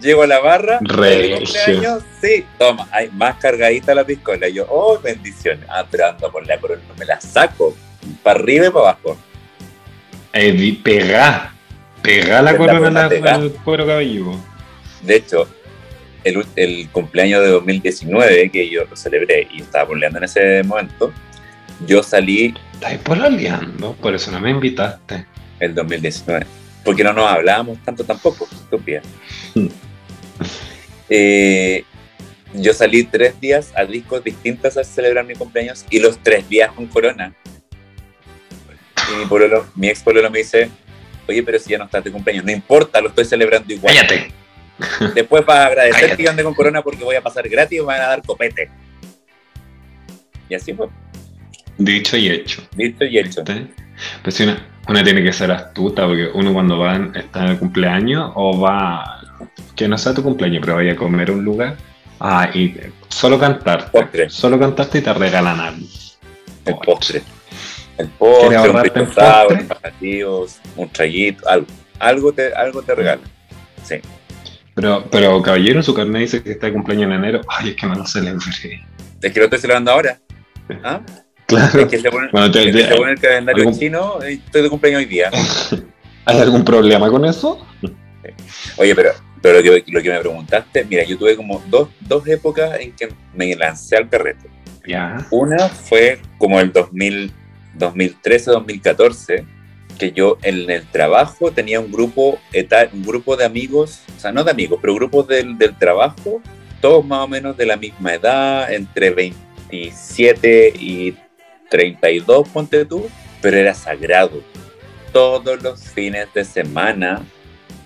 Llego 0.00 0.22
a 0.22 0.26
la 0.26 0.40
barra, 0.40 0.78
cumpleaños, 0.78 2.02
sí, 2.20 2.44
toma, 2.58 2.88
hay 2.90 3.08
más 3.10 3.36
cargadita 3.36 3.94
la 3.94 4.04
piscola. 4.04 4.48
yo, 4.48 4.66
oh, 4.68 4.98
bendiciones. 5.00 5.64
Ah, 5.68 5.86
pero 5.90 6.06
ando 6.06 6.30
por 6.30 6.46
la 6.46 6.58
corona, 6.58 6.82
me 6.98 7.04
la 7.04 7.20
saco, 7.20 7.76
para 8.22 8.40
arriba 8.40 8.66
y 8.66 8.70
para 8.70 8.90
abajo. 8.90 9.16
Eh, 10.32 10.78
pegá, 10.82 11.54
pegá 12.02 12.42
la 12.42 12.56
corona 12.56 13.06
al 13.06 13.52
cuero 13.64 13.86
cabelludo. 13.86 14.38
De 15.02 15.16
hecho, 15.16 15.48
el, 16.24 16.44
el, 16.56 16.88
cumpleaños 16.90 17.42
de 17.42 17.48
2019, 17.48 18.50
que 18.50 18.68
yo 18.68 18.84
lo 18.84 18.96
celebré 18.96 19.48
y 19.50 19.62
estaba 19.62 19.86
pololeando 19.86 20.18
en 20.18 20.24
ese 20.24 20.62
momento, 20.64 21.12
yo 21.86 22.02
salí. 22.02 22.54
¿Estás 22.74 22.98
pololeando? 22.98 23.94
Por 23.94 24.14
eso 24.14 24.30
no 24.30 24.40
me 24.40 24.50
invitaste. 24.50 25.26
El 25.58 25.74
2019. 25.74 26.46
Porque 26.84 27.02
no 27.02 27.12
nos 27.12 27.30
hablábamos 27.30 27.78
tanto 27.84 28.04
tampoco, 28.04 28.46
estúpida. 28.52 29.00
Eh, 31.08 31.84
yo 32.54 32.72
salí 32.72 33.04
tres 33.04 33.38
días 33.40 33.72
a 33.76 33.84
discos 33.84 34.24
distintos 34.24 34.76
a 34.76 34.84
celebrar 34.84 35.24
mi 35.24 35.34
cumpleaños 35.34 35.84
y 35.90 36.00
los 36.00 36.18
tres 36.22 36.48
días 36.48 36.72
con 36.72 36.86
corona. 36.86 37.34
Y 39.12 39.16
mi, 39.18 39.26
pololo, 39.26 39.66
mi 39.76 39.88
ex 39.88 40.02
pololo 40.02 40.30
me 40.30 40.38
dice, 40.38 40.70
oye, 41.28 41.42
pero 41.42 41.58
si 41.58 41.70
ya 41.70 41.78
no 41.78 41.84
estás 41.84 42.02
de 42.02 42.10
cumpleaños, 42.10 42.44
no 42.44 42.50
importa, 42.50 43.00
lo 43.00 43.08
estoy 43.08 43.24
celebrando 43.24 43.72
igual. 43.72 43.94
Cállate. 43.94 44.32
Después 45.14 45.44
vas 45.46 45.58
a 45.58 45.66
agradecer 45.66 46.16
que 46.16 46.28
ande 46.28 46.42
con 46.42 46.54
corona 46.54 46.82
porque 46.82 47.04
voy 47.04 47.16
a 47.16 47.22
pasar 47.22 47.48
gratis 47.48 47.78
y 47.78 47.80
me 47.80 47.86
van 47.86 48.00
a 48.00 48.06
dar 48.08 48.22
copete. 48.22 48.70
Y 50.48 50.54
así 50.54 50.74
fue. 50.74 50.88
Dicho 51.78 52.16
y 52.16 52.28
hecho. 52.28 52.62
Dicho 52.74 53.04
y 53.04 53.18
hecho. 53.18 53.44
Pues 54.22 54.34
si 54.34 54.44
una, 54.44 54.66
una, 54.88 55.02
tiene 55.02 55.22
que 55.22 55.32
ser 55.32 55.50
astuta 55.50 56.06
porque 56.06 56.28
uno 56.34 56.52
cuando 56.52 56.78
va 56.78 57.10
está 57.14 57.44
en 57.44 57.50
el 57.52 57.58
cumpleaños 57.58 58.32
o 58.34 58.58
va 58.58 59.15
que 59.74 59.88
no 59.88 59.98
sea 59.98 60.14
tu 60.14 60.22
cumpleaños, 60.22 60.60
pero 60.62 60.76
vaya 60.76 60.92
a 60.92 60.96
comer 60.96 61.30
un 61.30 61.44
lugar. 61.44 61.76
Ah, 62.20 62.50
y 62.52 62.74
solo 63.08 63.38
cantar. 63.38 63.90
Solo 64.28 64.58
cantaste 64.58 64.98
y 64.98 65.02
te 65.02 65.12
regalan 65.12 65.60
algo. 65.60 65.86
El 66.64 66.76
postre. 66.76 67.22
El 67.98 68.08
postre, 68.08 68.70
un 68.70 69.06
pesado, 69.06 69.48
un 69.48 70.46
un 70.76 70.88
traguito, 70.88 71.48
algo. 71.48 71.66
Algo 71.98 72.32
te, 72.32 72.54
algo 72.54 72.82
te 72.82 72.94
regalan. 72.94 73.24
Sí. 73.82 73.96
Pero, 74.74 75.04
pero 75.10 75.40
caballero, 75.40 75.82
su 75.82 75.94
carnet 75.94 76.22
dice 76.22 76.42
que 76.42 76.52
está 76.52 76.66
de 76.66 76.74
cumpleaños 76.74 77.06
en 77.06 77.12
enero. 77.12 77.40
Ay, 77.48 77.70
es 77.70 77.76
que 77.76 77.86
no 77.86 77.94
lo 77.94 78.06
celebré. 78.06 78.84
Es 79.22 79.32
que 79.32 79.38
lo 79.38 79.46
estoy 79.46 79.58
celebrando 79.58 79.90
ahora. 79.90 80.18
¿Ah? 80.84 81.00
Claro. 81.46 81.80
Es 81.80 81.86
que 81.86 81.98
según, 81.98 82.28
bueno, 82.32 82.50
te, 82.50 82.68
es 82.68 82.74
que 82.74 82.94
el 82.94 83.20
calendario 83.20 83.72
chino, 83.72 84.22
eh, 84.22 84.40
estoy 84.44 84.62
de 84.62 84.68
cumpleaños 84.68 84.98
hoy 85.00 85.06
día. 85.06 85.30
¿Hay 86.26 86.40
algún 86.40 86.64
problema 86.64 87.08
con 87.08 87.24
eso? 87.24 87.64
Oye, 88.76 88.94
pero 88.94 89.12
pero 89.46 89.60
lo 89.60 89.62
que, 89.62 89.92
lo 89.92 90.02
que 90.02 90.10
me 90.10 90.18
preguntaste, 90.18 90.84
mira, 90.84 91.04
yo 91.04 91.16
tuve 91.16 91.36
como 91.36 91.62
dos, 91.68 91.88
dos 92.00 92.26
épocas 92.26 92.80
en 92.80 92.90
que 92.92 93.08
me 93.32 93.54
lancé 93.54 93.96
al 93.96 94.08
carrete. 94.08 94.48
Ya. 94.86 95.24
Una 95.30 95.68
fue 95.68 96.18
como 96.38 96.58
el 96.58 96.72
2000, 96.72 97.32
2013-2014, 97.78 99.44
que 99.98 100.10
yo 100.10 100.38
en 100.42 100.68
el 100.68 100.84
trabajo 100.86 101.52
tenía 101.52 101.78
un 101.78 101.92
grupo, 101.92 102.40
un 102.92 103.02
grupo 103.04 103.36
de 103.36 103.44
amigos, 103.44 104.00
o 104.16 104.20
sea, 104.20 104.32
no 104.32 104.42
de 104.42 104.50
amigos, 104.50 104.78
pero 104.80 104.94
grupos 104.94 105.28
del, 105.28 105.56
del 105.56 105.78
trabajo, 105.78 106.42
todos 106.80 107.04
más 107.04 107.20
o 107.20 107.28
menos 107.28 107.56
de 107.56 107.66
la 107.66 107.76
misma 107.76 108.14
edad, 108.14 108.72
entre 108.72 109.10
27 109.10 110.72
y 110.78 111.16
32, 111.70 112.48
ponte 112.48 112.84
tú, 112.84 113.08
pero 113.40 113.56
era 113.58 113.74
sagrado. 113.74 114.42
Todos 115.12 115.62
los 115.62 115.84
fines 115.84 116.26
de 116.34 116.44
semana 116.44 117.24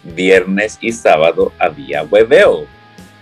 viernes 0.04 0.78
y 0.80 0.92
sábado 0.92 1.52
había 1.58 2.02
hueveo. 2.04 2.66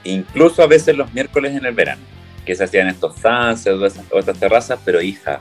incluso 0.05 0.63
a 0.63 0.67
veces 0.67 0.97
los 0.97 1.13
miércoles 1.13 1.55
en 1.55 1.67
el 1.67 1.75
verano, 1.75 2.01
que 2.47 2.55
se 2.55 2.65
hacían 2.65 2.89
estos 2.89 3.15
sunsets 3.17 3.67
o 3.77 3.85
esas 3.85 4.05
otras 4.11 4.39
terrazas, 4.39 4.79
pero 4.85 5.03
hija, 5.03 5.41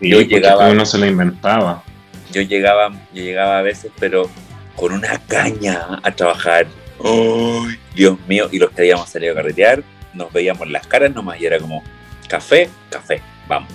Yo 0.00 0.20
llegaba- 0.20 0.68
uno 0.68 0.84
se 0.86 0.98
lo 0.98 1.06
inventaba. 1.06 1.82
yo 2.30 2.42
llegaba, 2.42 2.90
yo 3.12 3.22
llegaba 3.22 3.58
a 3.58 3.62
veces, 3.62 3.90
pero 3.98 4.28
con 4.76 4.92
una 4.92 5.18
caña 5.26 5.98
a 6.02 6.10
trabajar. 6.12 6.66
¡Ay, 7.02 7.78
Dios 7.94 8.18
mío! 8.28 8.48
Y 8.52 8.58
los 8.58 8.70
que 8.70 8.82
habíamos 8.82 9.08
salido 9.08 9.32
a 9.32 9.36
carretear, 9.36 9.82
nos 10.14 10.32
veíamos 10.32 10.68
las 10.70 10.86
caras 10.86 11.12
nomás 11.14 11.40
y 11.40 11.46
era 11.46 11.58
como, 11.58 11.82
café, 12.28 12.68
café, 12.90 13.20
vamos. 13.48 13.70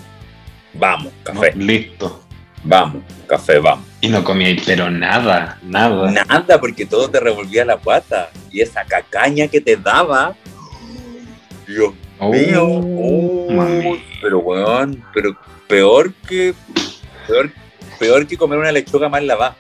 Vamos, 0.74 1.12
café, 1.24 1.52
No, 1.56 1.66
listo. 1.66 2.24
Vamos, 2.64 3.04
café, 3.28 3.60
vamos. 3.60 3.86
Y 4.02 4.10
no 4.10 4.24
comía, 4.24 4.56
pero 4.66 4.90
nada, 4.90 5.60
nada. 5.64 6.12
Nada, 6.12 6.60
porque 6.60 6.86
todo 6.86 7.10
te 7.10 7.20
revolvía 7.20 7.66
la 7.66 7.76
guata. 7.76 8.30
Y 8.52 8.62
esa 8.62 8.84
cacaña 8.84 9.48
que 9.48 9.62
te 9.62 9.78
daba. 9.78 10.36
Dios 11.68 11.94
Oh, 12.24 12.32
mío. 12.32 12.64
oh, 12.68 13.48
mami. 13.52 14.04
pero 14.22 14.40
weón, 14.40 15.04
pero 15.12 15.36
peor 15.68 16.14
que. 16.28 16.54
Peor, 17.28 17.52
peor 18.00 18.28
que 18.28 18.38
comer 18.38 18.60
una 18.60 18.72
lechuga 18.72 19.10
mal 19.10 19.26
lavada. 19.26 19.56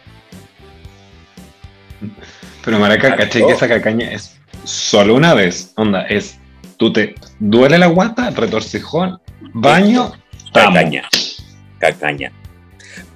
Pero 2.64 2.78
maraca, 2.80 3.16
caché 3.16 3.44
que 3.46 3.52
esa 3.54 3.68
cacaña 3.68 4.12
es 4.12 4.38
solo 4.64 5.16
una 5.16 5.34
vez. 5.34 5.74
Onda, 5.76 6.04
es, 6.04 6.38
tú 6.78 6.94
te 6.94 7.16
duele 7.40 7.80
la 7.80 7.88
guata, 7.88 8.30
retorcijón, 8.30 9.20
baño. 9.54 10.12
Cacaña. 10.54 11.04
Cacaña. 11.80 12.32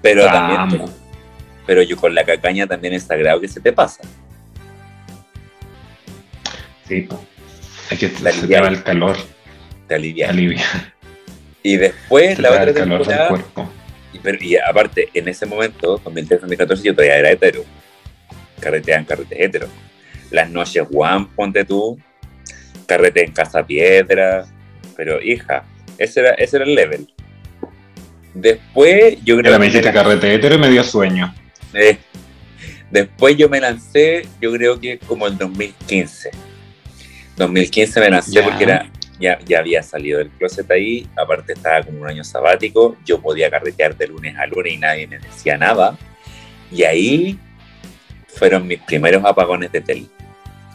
Pero 0.05 0.25
también. 0.25 0.85
Pero 1.65 1.81
yo 1.81 1.97
con 1.97 2.13
la 2.13 2.23
cacaña 2.23 2.67
también 2.67 2.93
es 2.93 3.03
sagrado 3.03 3.41
que 3.41 3.47
se 3.47 3.59
te 3.59 3.73
pasa. 3.73 4.03
Sí, 6.87 7.07
es 7.89 7.99
que 7.99 8.09
se 8.09 8.21
te 8.23 8.29
alivia. 8.29 8.61
va 8.61 8.67
el 8.67 8.83
calor, 8.83 9.15
Te 9.17 9.23
te 9.87 9.95
alivia. 9.95 10.29
alivia, 10.29 10.63
Y 11.63 11.77
después, 11.77 12.35
te 12.35 12.41
la 12.43 12.51
otra 12.51 12.73
temporada. 12.73 13.27
cuerpo. 13.29 13.67
Y, 14.13 14.19
pero- 14.19 14.37
y 14.39 14.55
aparte, 14.57 15.09
en 15.13 15.27
ese 15.27 15.45
momento, 15.47 15.97
2013-2014, 16.03 16.83
yo 16.83 16.93
todavía 16.93 17.17
era 17.17 17.31
hetero. 17.31 17.63
Carreteaban 18.59 19.05
carretes 19.05 19.37
hetero. 19.39 19.67
Las 20.31 20.49
noches 20.49 20.83
One, 20.93 21.27
ponte 21.35 21.65
tú. 21.65 21.99
Carrete 22.85 23.25
en 23.25 23.31
Casa 23.31 23.65
Piedra. 23.65 24.45
Pero, 24.95 25.21
hija, 25.21 25.63
ese 25.97 26.19
era, 26.21 26.31
ese 26.35 26.57
era 26.57 26.65
el 26.65 26.75
level. 26.75 27.07
Después, 28.35 29.15
yo 29.23 29.37
creo 29.37 29.49
Era 29.49 29.57
me 29.59 29.65
que 29.65 29.69
hiciste 29.69 29.87
me 29.87 29.93
lan- 29.95 30.03
carrete 30.03 30.33
hetero 30.35 30.55
y 30.55 30.57
me 30.59 30.69
dio 30.69 30.83
sueño. 30.83 31.33
eh, 31.73 31.97
después 32.91 33.35
yo 33.37 33.47
me 33.49 33.59
lancé, 33.61 34.27
yo 34.41 34.51
creo 34.51 34.79
que 34.79 34.99
como 34.99 35.25
el 35.25 35.37
2015. 35.37 36.31
2015 37.37 37.99
me 38.01 38.09
lancé 38.09 38.41
porque 38.43 38.63
era, 38.65 38.89
ya, 39.19 39.39
ya 39.45 39.59
había 39.59 39.81
salido 39.83 40.19
del 40.19 40.29
closet 40.29 40.69
ahí, 40.71 41.07
aparte 41.15 41.53
estaba 41.53 41.81
como 41.83 42.01
un 42.01 42.07
año 42.07 42.23
sabático, 42.23 42.97
yo 43.05 43.21
podía 43.21 43.49
carretear 43.49 43.95
de 43.97 44.07
lunes 44.07 44.35
a 44.37 44.45
lunes 44.45 44.73
y 44.73 44.77
nadie 44.77 45.07
me 45.07 45.19
decía 45.19 45.57
nada. 45.57 45.97
Y 46.71 46.83
ahí 46.83 47.39
fueron 48.27 48.67
mis 48.67 48.79
primeros 48.81 49.23
apagones 49.23 49.71
de 49.71 49.79
tele, 49.81 50.05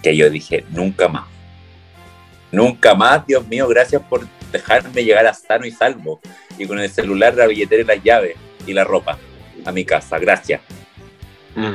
que 0.03 0.17
yo 0.17 0.29
dije, 0.31 0.65
nunca 0.71 1.09
más. 1.09 1.27
Nunca 2.53 2.95
más, 2.95 3.27
Dios 3.27 3.47
mío, 3.47 3.69
gracias 3.69 4.03
por 4.03 4.27
dejarme 4.51 5.05
llegar 5.05 5.27
a 5.27 5.35
sano 5.35 5.67
y 5.67 5.71
salvo. 5.71 6.21
Y 6.61 6.67
con 6.67 6.79
el 6.79 6.91
celular, 6.91 7.35
la 7.35 7.47
billetera 7.47 7.83
y 7.83 7.87
las 7.87 8.03
llaves 8.05 8.37
y 8.67 8.73
la 8.75 8.85
ropa 8.85 9.19
a 9.65 9.73
mi 9.73 9.85
casa, 9.85 10.19
gracias 10.19 10.61
Mm. 11.57 11.73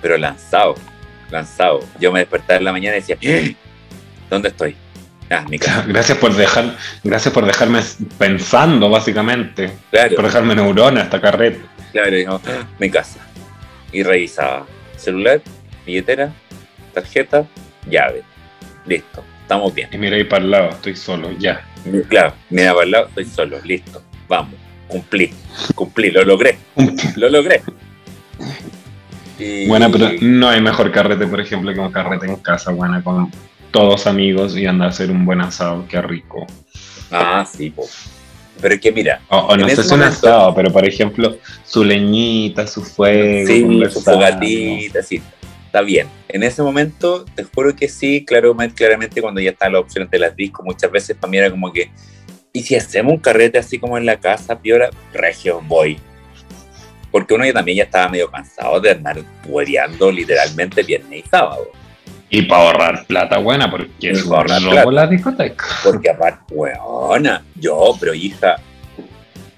pero 0.00 0.16
lanzado, 0.18 0.74
lanzado. 1.30 1.80
Yo 2.00 2.10
me 2.10 2.18
despertaba 2.20 2.56
en 2.58 2.64
la 2.64 2.72
mañana 2.72 2.96
y 2.96 3.00
decía, 3.00 3.16
"¿Eh? 3.20 3.54
¿dónde 4.28 4.48
estoy? 4.48 4.74
Ah, 5.30 5.44
mi 5.48 5.58
casa. 5.58 5.84
Gracias 5.86 6.18
por 6.18 6.34
dejar, 6.34 6.76
gracias 7.04 7.32
por 7.32 7.46
dejarme 7.46 7.80
pensando, 8.18 8.90
básicamente. 8.90 9.70
Claro, 9.90 10.16
Por 10.16 10.24
dejarme 10.26 10.54
neurona 10.54 11.02
esta 11.02 11.20
carreta. 11.20 11.60
claro, 11.92 12.10
dijo, 12.10 12.40
"Ah, 12.46 12.66
mi 12.78 12.90
casa. 12.90 13.20
Y 13.92 14.02
revisaba 14.02 14.66
celular, 14.96 15.40
billetera, 15.86 16.32
tarjeta, 16.92 17.46
llave. 17.88 18.22
Listo, 18.86 19.24
estamos 19.52 19.74
bien. 19.74 19.88
Y 19.92 19.98
mira 19.98 20.16
ahí 20.16 20.24
para 20.24 20.44
el 20.44 20.50
lado, 20.50 20.70
estoy 20.70 20.96
solo, 20.96 21.30
ya. 21.38 21.62
Claro, 22.08 22.32
mira 22.48 22.72
para 22.72 22.84
el 22.84 22.90
lado, 22.90 23.08
estoy 23.08 23.24
solo, 23.26 23.58
listo, 23.64 24.02
vamos, 24.28 24.54
cumplí, 24.88 25.30
cumplí, 25.74 26.10
lo 26.10 26.24
logré, 26.24 26.56
lo 27.16 27.28
logré. 27.28 27.60
Y- 29.38 29.66
Bueno, 29.66 29.90
pero 29.92 30.10
no 30.22 30.48
hay 30.48 30.60
mejor 30.62 30.90
carrete, 30.90 31.26
por 31.26 31.40
ejemplo, 31.40 31.72
que 31.74 31.80
un 31.80 31.92
carrete 31.92 32.26
en 32.26 32.36
casa, 32.36 32.70
buena, 32.70 33.02
con 33.02 33.30
todos 33.70 34.06
amigos 34.06 34.56
y 34.56 34.64
andar 34.66 34.88
a 34.88 34.90
hacer 34.90 35.10
un 35.10 35.24
buen 35.26 35.40
asado, 35.42 35.84
qué 35.86 36.00
rico. 36.00 36.46
Ah, 37.10 37.44
sí, 37.50 37.68
po. 37.70 37.84
Pero 38.60 38.74
es 38.74 38.80
que 38.80 38.92
mira, 38.92 39.20
O, 39.28 39.38
o 39.38 39.56
no 39.56 39.68
sé 39.68 39.82
si 39.82 39.92
un 39.94 40.02
asado, 40.02 40.54
pero 40.54 40.70
por 40.72 40.86
ejemplo, 40.86 41.36
su 41.64 41.84
leñita, 41.84 42.66
su 42.66 42.82
fuego, 42.82 43.46
Sí, 43.46 43.90
su 43.92 44.00
fogatita, 44.00 45.02
sí, 45.02 45.20
está 45.72 45.80
bien. 45.80 46.06
En 46.28 46.42
ese 46.42 46.62
momento, 46.62 47.24
te 47.34 47.44
juro 47.44 47.74
que 47.74 47.88
sí, 47.88 48.26
claro, 48.26 48.54
claramente 48.74 49.22
cuando 49.22 49.40
ya 49.40 49.52
estaban 49.52 49.72
las 49.72 49.80
opciones 49.80 50.10
de 50.10 50.18
las 50.18 50.36
discos, 50.36 50.62
muchas 50.66 50.90
veces 50.92 51.16
para 51.16 51.30
mí 51.30 51.38
era 51.38 51.50
como 51.50 51.72
que, 51.72 51.90
¿y 52.52 52.62
si 52.62 52.76
hacemos 52.76 53.14
un 53.14 53.18
carrete 53.18 53.56
así 53.56 53.78
como 53.78 53.96
en 53.96 54.04
la 54.04 54.20
casa, 54.20 54.60
piola? 54.60 54.90
Regio, 55.14 55.62
voy. 55.66 55.98
Porque 57.10 57.32
uno 57.32 57.46
ya 57.46 57.54
también 57.54 57.78
ya 57.78 57.84
estaba 57.84 58.10
medio 58.10 58.30
cansado 58.30 58.80
de 58.82 58.90
andar 58.90 59.22
huereando 59.46 60.12
literalmente 60.12 60.82
viernes 60.82 61.24
y 61.24 61.28
sábado. 61.30 61.70
Y 62.28 62.42
para 62.42 62.64
ahorrar 62.64 63.06
plata 63.06 63.38
buena, 63.38 63.70
porque 63.70 64.10
es 64.10 64.26
ahorrar 64.26 64.60
plata. 64.60 64.90
la 64.90 65.06
discoteca. 65.06 65.64
Porque 65.82 66.10
aparte, 66.10 66.54
weona, 66.54 67.44
yo, 67.54 67.96
pero 67.98 68.12
hija, 68.12 68.56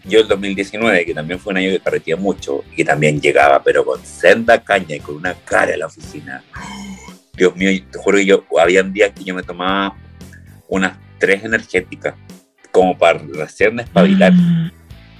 yo 0.04 0.20
el 0.20 0.28
2019, 0.28 1.04
que 1.06 1.14
también 1.14 1.38
fue 1.40 1.52
un 1.52 1.58
año 1.58 1.70
que 1.70 1.80
carreteé 1.80 2.16
mucho, 2.16 2.62
y 2.72 2.76
que 2.76 2.84
también 2.84 3.20
llegaba, 3.20 3.62
pero 3.62 3.84
con 3.84 4.04
senda 4.04 4.62
caña 4.62 4.96
y 4.96 5.00
con 5.00 5.16
una 5.16 5.34
cara 5.34 5.74
a 5.74 5.76
la 5.76 5.86
oficina. 5.86 6.42
Dios 7.36 7.56
mío, 7.56 7.70
te 7.90 7.98
juro 7.98 8.18
que 8.18 8.26
yo, 8.26 8.44
habían 8.60 8.92
días 8.92 9.12
que 9.14 9.24
yo 9.24 9.34
me 9.34 9.42
tomaba 9.42 9.96
unas 10.68 10.96
tres 11.18 11.42
energéticas, 11.44 12.14
como 12.70 12.96
para 12.96 13.18
recién 13.32 13.80
espabilar. 13.80 14.32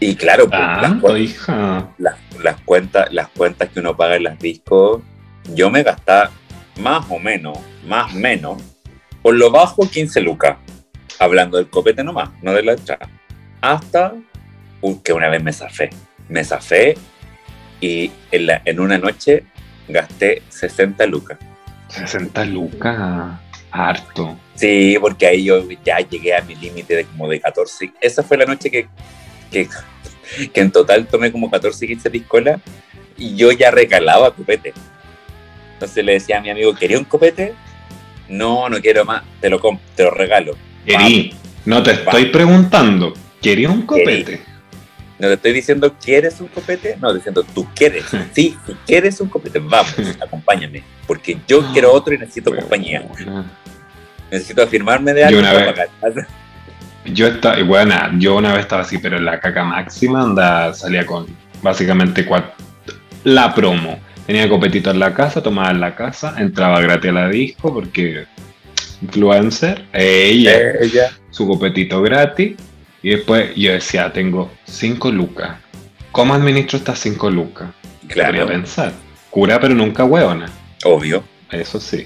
Y 0.01 0.15
claro, 0.17 0.49
pues, 0.49 0.61
las, 0.61 0.81
Tanto, 0.83 1.07
cu- 1.09 1.17
hija. 1.17 1.89
las, 1.99 2.17
las 2.43 2.61
cuentas, 2.63 3.13
las 3.13 3.29
cuentas 3.29 3.69
que 3.71 3.81
uno 3.81 3.97
paga 3.97 4.17
en 4.17 4.25
las 4.25 4.39
discos, 4.39 5.03
yo 5.55 5.71
me 5.71 5.83
gastaba 5.83 6.31
más 6.81 7.07
o 7.09 7.19
menos, 7.19 7.59
más 7.87 8.13
o 8.15 8.19
menos, 8.19 8.61
por 9.23 9.35
lo 9.35 9.51
bajo 9.51 9.89
15 9.89 10.21
lucas, 10.21 10.57
hablando 11.19 11.57
del 11.57 11.69
copete 11.71 12.03
nomás, 12.05 12.31
no 12.43 12.53
de 12.53 12.63
la 12.63 12.73
entrada. 12.73 13.09
Hasta 13.61 14.15
que 15.03 15.13
una 15.13 15.29
vez 15.29 15.43
me 15.43 15.53
zafé, 15.53 15.91
me 16.29 16.45
zafé 16.45 16.95
y 17.81 18.11
en, 18.31 18.47
la- 18.47 18.63
en 18.65 18.81
una 18.81 18.99
noche 18.99 19.45
gasté 19.89 20.43
60 20.49 21.07
lucas. 21.07 21.39
60 21.89 22.45
lucas, 22.47 23.39
harto. 23.71 24.37
Sí, 24.55 24.97
porque 25.01 25.27
ahí 25.27 25.45
yo 25.45 25.63
ya 25.85 25.99
llegué 26.01 26.35
a 26.35 26.43
mi 26.43 26.55
límite 26.55 26.97
de 26.97 27.05
como 27.05 27.29
de 27.29 27.41
14. 27.41 27.93
Esa 28.01 28.23
fue 28.23 28.37
la 28.37 28.45
noche 28.47 28.71
que, 28.71 28.87
que, 29.51 29.69
que 30.53 30.61
en 30.61 30.71
total 30.71 31.07
tomé 31.07 31.31
como 31.33 31.51
14, 31.51 31.87
15 31.87 32.11
piscolas 32.11 32.61
y 33.17 33.35
yo 33.37 33.53
ya 33.53 33.71
recalaba 33.71 34.35
copete. 34.35 34.73
Entonces 35.75 36.05
le 36.05 36.13
decía 36.13 36.39
a 36.39 36.41
mi 36.41 36.51
amigo, 36.51 36.75
¿quería 36.75 36.99
un 36.99 37.05
copete? 37.05 37.55
No, 38.29 38.69
no 38.69 38.81
quiero 38.81 39.05
más, 39.05 39.23
te 39.41 39.51
lo 39.51 39.61
te 39.95 40.03
lo 40.05 40.11
regalo. 40.11 40.57
Querí, 40.87 41.35
no 41.67 41.83
te 41.83 41.93
estoy 41.93 42.27
preguntando, 42.27 43.13
¿quería 43.43 43.71
un 43.71 43.83
copete? 43.83 44.43
No 45.25 45.31
te 45.31 45.35
estoy 45.35 45.53
diciendo, 45.53 45.95
¿quieres 46.03 46.41
un 46.41 46.49
copete? 46.49 46.97
No, 47.01 47.13
diciendo, 47.15 47.45
tú 47.55 47.67
quieres. 47.75 48.05
Sí, 48.33 48.57
si 48.67 48.75
quieres 48.87 49.21
un 49.21 49.29
copete, 49.29 49.59
vamos, 49.59 49.95
acompáñame. 50.21 50.83
Porque 51.07 51.39
yo 51.49 51.63
quiero 51.73 51.93
otro 51.93 52.15
y 52.15 52.19
necesito 52.19 52.55
compañía. 52.55 53.03
Necesito 54.31 54.63
afirmarme 54.63 55.13
de 55.15 55.21
Yo 55.23 55.27
algo 55.27 55.41
una 55.41 55.53
para 55.53 55.73
vez-. 56.15 56.27
Yo 57.07 57.27
estaba, 57.27 57.63
bueno, 57.65 57.95
yo 58.19 58.35
una 58.37 58.53
vez 58.53 58.61
estaba 58.63 58.81
así, 58.81 58.97
pero 58.97 59.19
en 59.19 59.27
la 59.27 59.39
caca 59.39 59.63
máxima 59.63 60.23
anda, 60.23 60.73
salía 60.73 61.05
con 61.05 61.27
básicamente 61.63 62.27
cua- 62.27 62.53
la 63.25 63.55
promo. 63.55 64.01
Tenía 64.27 64.49
copetito 64.49 64.91
en 64.91 65.01
la 65.01 65.13
casa, 65.13 65.43
tomaba 65.43 65.71
en 65.71 65.81
la 65.81 65.95
casa, 65.95 66.35
entraba 66.39 66.81
gratis 66.81 67.11
a 67.11 67.13
la 67.13 67.29
disco 67.29 67.75
porque 67.75 68.25
influencer, 69.03 69.85
ella, 69.93 70.53
Ella. 70.81 71.11
su 71.31 71.47
copetito 71.47 72.01
gratis. 72.01 72.55
Y 73.05 73.11
después 73.11 73.55
yo 73.55 73.71
decía, 73.71 74.11
tengo 74.15 74.51
5 74.65 75.13
lucas. 75.13 75.59
¿Cómo 76.11 76.33
administro 76.33 76.79
estas 76.79 76.99
5 77.01 77.31
lucas? 77.31 77.69
Podría 78.01 78.31
Claro, 78.31 78.47
pensar. 78.47 78.95
Cura, 79.29 79.61
pero 79.61 79.75
nunca 79.75 80.05
hueona. 80.05 80.47
obvio. 80.85 81.23
Eso 81.51 81.79
sí. 81.79 82.05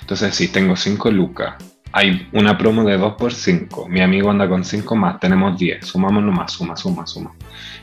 Entonces, 0.00 0.34
sí, 0.34 0.48
tengo 0.48 0.74
5 0.74 1.10
lucas. 1.10 1.56
Hay 1.92 2.26
una 2.32 2.56
promo 2.56 2.82
de 2.84 2.96
2 2.96 3.14
por 3.18 3.34
5. 3.34 3.88
Mi 3.88 4.00
amigo 4.00 4.30
anda 4.30 4.48
con 4.48 4.64
5 4.64 4.96
más. 4.96 5.20
Tenemos 5.20 5.58
10. 5.58 5.84
Sumamos 5.86 6.22
nomás. 6.24 6.50
Suma, 6.52 6.78
suma, 6.78 7.06
suma. 7.06 7.34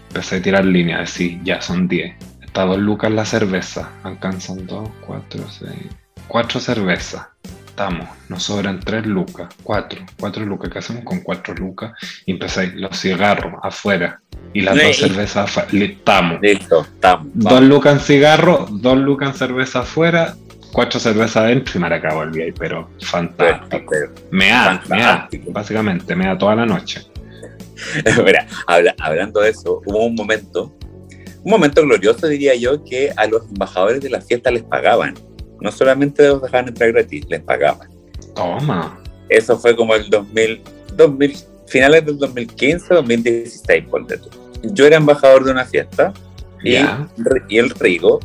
Empecé 0.08 0.38
a 0.38 0.42
tirar 0.42 0.66
línea. 0.66 1.02
Decir, 1.02 1.40
ya 1.44 1.62
son 1.62 1.88
10. 1.88 2.16
Está 2.42 2.64
2 2.66 2.80
lucas 2.80 3.12
la 3.12 3.26
cerveza. 3.26 3.92
Alcanzan 4.02 4.66
2, 4.66 4.90
4, 5.06 5.46
6. 5.52 5.70
4 6.28 6.60
cervezas. 6.60 7.28
Estamos? 7.76 8.08
Nos 8.30 8.44
sobran 8.44 8.80
tres 8.80 9.06
lucas, 9.06 9.54
cuatro, 9.62 10.00
cuatro 10.18 10.46
lucas. 10.46 10.70
¿Qué 10.72 10.80
hacemos 10.80 11.04
con 11.04 11.20
cuatro 11.20 11.54
lucas? 11.54 11.92
Y 12.26 12.32
empezáis 12.32 12.74
los 12.76 12.98
cigarros 12.98 13.54
afuera 13.62 14.22
y 14.54 14.62
las 14.62 14.82
dos 14.82 14.96
cervezas 14.96 15.58
afuera. 15.58 15.86
Estamos. 15.86 16.42
Listo, 16.42 16.82
estamos. 16.82 17.28
Dos 17.34 17.62
lucas 17.64 17.94
en 17.96 18.00
cigarro, 18.00 18.68
dos 18.72 18.98
lucas 18.98 19.32
en 19.32 19.36
cerveza 19.36 19.80
afuera, 19.80 20.36
cuatro 20.72 21.02
cervezas 21.02 21.36
adentro 21.36 21.74
y 21.76 21.80
Maracabo 21.80 22.24
el 22.24 22.32
día, 22.32 22.46
pero 22.58 22.90
fantástico. 23.02 23.94
me 24.32 24.48
da, 24.48 24.82
me 24.88 25.02
da, 25.02 25.30
básicamente, 25.50 26.16
me 26.16 26.28
da 26.28 26.38
toda 26.38 26.56
la 26.56 26.66
noche. 26.66 27.02
Mira, 28.26 28.48
hablando 28.68 29.42
de 29.42 29.50
eso, 29.50 29.82
hubo 29.86 30.06
un 30.06 30.16
momento, 30.16 30.74
un 31.44 31.52
momento 31.52 31.82
glorioso 31.82 32.28
diría 32.28 32.56
yo, 32.56 32.86
que 32.86 33.12
a 33.18 33.28
los 33.28 33.46
embajadores 33.50 34.00
de 34.00 34.10
la 34.10 34.22
fiesta 34.22 34.50
les 34.50 34.64
pagaban. 34.64 35.14
No 35.62 35.72
solamente 35.72 36.28
los 36.28 36.42
dejaban 36.42 36.68
entrar 36.68 36.92
gratis, 36.92 37.26
les 37.30 37.42
pagaban. 37.42 37.90
Toma. 38.36 39.00
Eso 39.30 39.58
fue 39.58 39.76
como 39.76 39.96
el 39.96 40.10
2000, 40.10 40.62
2000 40.96 41.36
finales 41.68 42.06
del 42.06 42.18
2015, 42.18 42.94
2016, 42.94 43.86
por 43.86 44.06
tú. 44.06 44.30
Yo 44.64 44.86
era 44.86 44.98
embajador 44.98 45.44
de 45.44 45.52
una 45.52 45.66
fiesta 45.66 46.14
y, 46.64 46.76
y, 47.50 47.58
el 47.58 47.70
Rigo, 47.72 48.20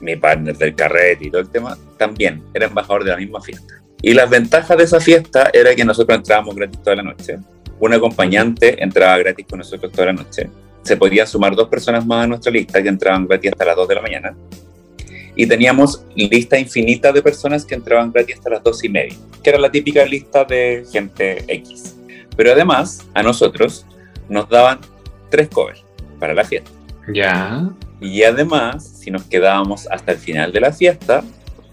mi 0.00 0.16
partner 0.16 0.56
del 0.56 0.74
carrete 0.74 1.26
y 1.26 1.30
todo 1.30 1.42
el 1.42 1.48
tema, 1.48 1.76
también 1.98 2.42
era 2.54 2.66
embajador 2.66 3.04
de 3.04 3.10
la 3.10 3.16
misma 3.16 3.40
fiesta. 3.40 3.82
Y 4.02 4.12
las 4.12 4.28
ventajas 4.28 4.76
de 4.76 4.84
esa 4.84 5.00
fiesta 5.00 5.50
era 5.52 5.74
que 5.74 5.84
nosotros 5.84 6.18
entrábamos 6.18 6.54
gratis 6.54 6.82
toda 6.82 6.96
la 6.96 7.02
noche. 7.02 7.38
Un 7.80 7.94
acompañante 7.94 8.82
entraba 8.82 9.18
gratis 9.18 9.46
con 9.48 9.58
nosotros 9.58 9.90
toda 9.92 10.06
la 10.06 10.12
noche. 10.12 10.50
Se 10.82 10.96
podían 10.96 11.26
sumar 11.26 11.56
dos 11.56 11.68
personas 11.68 12.04
más 12.04 12.24
a 12.24 12.26
nuestra 12.26 12.52
lista 12.52 12.82
que 12.82 12.88
entraban 12.88 13.26
gratis 13.26 13.52
hasta 13.52 13.64
las 13.64 13.76
2 13.76 13.88
de 13.88 13.94
la 13.94 14.02
mañana 14.02 14.36
y 15.36 15.46
teníamos 15.46 16.04
lista 16.14 16.58
infinita 16.58 17.12
de 17.12 17.22
personas 17.22 17.64
que 17.64 17.74
entraban 17.74 18.12
gratis 18.12 18.36
hasta 18.36 18.50
las 18.50 18.62
dos 18.62 18.84
y 18.84 18.88
media, 18.88 19.16
que 19.42 19.50
era 19.50 19.58
la 19.58 19.70
típica 19.70 20.04
lista 20.04 20.44
de 20.44 20.84
gente 20.90 21.44
X. 21.48 21.96
Pero 22.36 22.52
además, 22.52 23.06
a 23.14 23.22
nosotros 23.22 23.86
nos 24.28 24.48
daban 24.48 24.78
tres 25.30 25.48
covers 25.48 25.84
para 26.18 26.34
la 26.34 26.44
fiesta. 26.44 26.70
Ya. 27.12 27.68
Y 28.00 28.22
además, 28.22 28.98
si 29.00 29.10
nos 29.10 29.24
quedábamos 29.24 29.86
hasta 29.90 30.12
el 30.12 30.18
final 30.18 30.52
de 30.52 30.60
la 30.60 30.72
fiesta, 30.72 31.24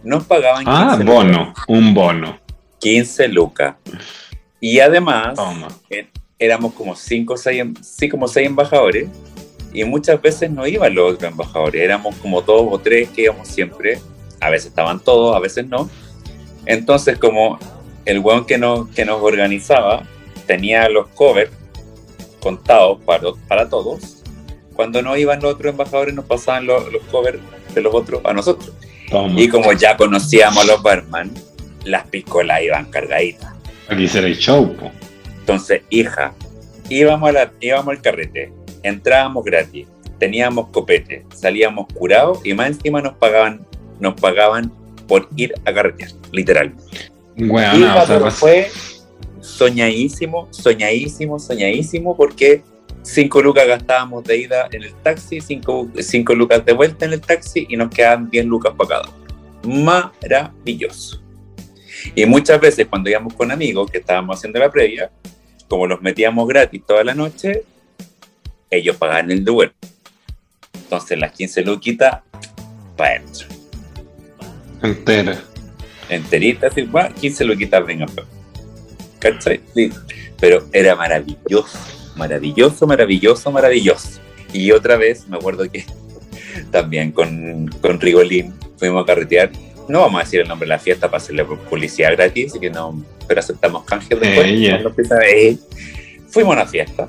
nos 0.04 0.24
pagaban 0.26 0.66
15 0.66 0.72
Ah, 0.72 1.00
bono, 1.04 1.54
un 1.68 1.94
bono. 1.94 2.40
15 2.80 3.28
lucas. 3.28 3.76
Y 4.60 4.80
además, 4.80 5.38
eh, 5.90 6.08
éramos 6.38 6.74
como 6.74 6.96
cinco, 6.96 7.38
seis, 7.38 7.64
sí, 7.82 8.10
como 8.10 8.28
seis 8.28 8.48
embajadores 8.48 9.10
y 9.74 9.84
muchas 9.84 10.22
veces 10.22 10.52
no 10.52 10.68
iban 10.68 10.94
los 10.96 11.14
otros 11.14 11.32
embajadores, 11.32 11.82
éramos 11.82 12.16
como 12.16 12.42
dos 12.42 12.68
o 12.70 12.80
tres 12.80 13.10
que 13.10 13.24
íbamos 13.24 13.48
siempre, 13.48 14.00
a 14.40 14.50
veces 14.50 14.68
estaban 14.68 15.00
todos, 15.00 15.36
a 15.36 15.40
veces 15.40 15.68
no. 15.68 15.90
Entonces, 16.66 17.18
como 17.18 17.60
el 18.06 18.20
weón 18.20 18.46
que 18.46 18.58
nos, 18.58 18.90
que 18.90 19.06
nos 19.06 19.22
organizaba 19.22 20.04
tenía 20.48 20.90
los 20.90 21.08
covers 21.10 21.52
contados 22.42 23.00
para, 23.06 23.32
para 23.48 23.70
todos, 23.70 24.24
cuando 24.74 25.02
no 25.02 25.16
iban 25.16 25.42
los 25.42 25.54
otros 25.54 25.72
embajadores 25.72 26.14
nos 26.14 26.26
pasaban 26.26 26.66
los, 26.66 26.92
los 26.92 27.04
covers 27.04 27.40
de 27.74 27.82
los 27.82 27.94
otros 27.94 28.22
a 28.26 28.34
nosotros. 28.34 28.74
Y 29.36 29.50
como 29.50 29.74
ya 29.74 29.98
conocíamos 29.98 30.64
a 30.64 30.66
los 30.66 30.82
barman, 30.82 31.32
las 31.84 32.08
piscolas 32.08 32.62
iban 32.62 32.90
cargaditas. 32.90 33.54
Aquí 33.90 34.08
será 34.08 34.28
el 34.28 34.38
show. 34.38 34.74
Entonces, 35.40 35.82
hija, 35.90 36.34
íbamos, 36.88 37.30
a 37.30 37.32
la, 37.34 37.52
íbamos 37.60 37.90
al 37.90 38.02
carrete, 38.02 38.54
entrábamos 38.84 39.44
gratis, 39.44 39.88
teníamos 40.20 40.70
copete, 40.70 41.26
salíamos 41.34 41.88
curados 41.94 42.40
y 42.44 42.54
más 42.54 42.68
encima 42.68 43.02
nos 43.02 43.14
pagaban, 43.14 43.66
nos 44.00 44.14
pagaban 44.16 44.72
por 45.08 45.28
ir 45.36 45.54
a 45.66 45.74
carretear, 45.74 46.12
literal. 46.32 46.74
Bueno, 47.36 47.78
y 47.78 47.84
o 47.84 48.06
sea, 48.06 48.32
fue 48.32 48.70
soñadísimo, 49.42 50.48
soñadísimo, 50.52 51.40
soñadísimo, 51.40 52.16
porque 52.16 52.64
cinco 53.02 53.42
lucas 53.42 53.68
gastábamos 53.68 54.24
de 54.24 54.38
ida 54.38 54.68
en 54.72 54.84
el 54.84 54.94
taxi, 54.96 55.42
cinco, 55.42 55.90
cinco 56.00 56.36
lucas 56.36 56.66
de 56.66 56.74
vuelta 56.74 57.06
en 57.06 57.14
el 57.14 57.22
taxi 57.22 57.66
y 57.70 57.76
nos 57.76 57.90
quedaban 57.90 58.30
10 58.30 58.46
lucas 58.46 58.74
para 58.78 58.90
cada 58.90 59.10
Maravilloso. 59.64 61.22
Y 62.16 62.26
muchas 62.26 62.60
veces 62.60 62.88
cuando 62.88 63.10
íbamos 63.10 63.34
con 63.34 63.52
amigos 63.52 63.92
que 63.92 64.00
estábamos 64.00 64.38
haciendo 64.38 64.60
la 64.60 64.72
previa, 64.72 65.12
como 65.68 65.88
los 65.88 66.02
metíamos 66.02 66.48
gratis 66.48 66.82
toda 66.86 67.04
la 67.04 67.14
noche, 67.14 67.64
ellos 68.72 68.96
pagaban 68.96 69.30
el 69.30 69.44
duelo. 69.44 69.74
Entonces 70.74 71.20
las 71.20 71.34
15 71.34 71.62
luquitas, 71.64 72.22
para 72.96 73.16
adentro. 73.16 73.48
Entera. 74.82 75.44
Enterita, 76.10 76.68
así, 76.68 76.82
bueno, 76.84 77.14
15 77.14 77.46
luquitas, 77.46 77.86
venga, 77.86 78.06
¿cachai? 79.20 79.62
Pero 80.40 80.68
era 80.74 80.96
maravilloso, 80.96 81.78
maravilloso, 82.16 82.88
maravilloso, 82.88 83.52
maravilloso. 83.52 84.20
Y 84.52 84.72
otra 84.72 84.98
vez, 84.98 85.28
me 85.28 85.38
acuerdo 85.38 85.70
que 85.70 85.86
también 86.72 87.12
con, 87.12 87.68
con 87.82 88.00
Rigolín 88.00 88.54
fuimos 88.78 89.04
a 89.04 89.06
carretear. 89.06 89.52
No 89.88 90.02
vamos 90.02 90.22
a 90.22 90.24
decir 90.24 90.42
el 90.42 90.48
nombre 90.48 90.66
de 90.66 90.70
la 90.70 90.80
fiesta 90.80 91.08
para 91.08 91.22
hacerle 91.22 91.46
publicidad 91.46 92.12
gratis, 92.14 92.54
que 92.60 92.70
no, 92.70 93.04
pero 93.28 93.40
aceptamos 93.40 93.84
canjes 93.86 94.20
después. 94.20 95.60
fuimos 96.30 96.56
a 96.56 96.62
una 96.62 96.66
fiesta 96.66 97.08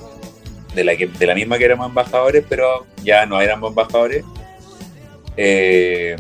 de 0.75 0.85
la, 0.85 0.97
que, 0.97 1.07
de 1.07 1.27
la 1.27 1.35
misma 1.35 1.59
que 1.59 1.65
éramos 1.65 1.89
embajadores, 1.89 2.45
pero 2.49 2.87
ya 3.03 3.27
no 3.27 3.41
éramos 3.41 3.71
embajadores. 3.71 4.25
Eh, 5.37 6.17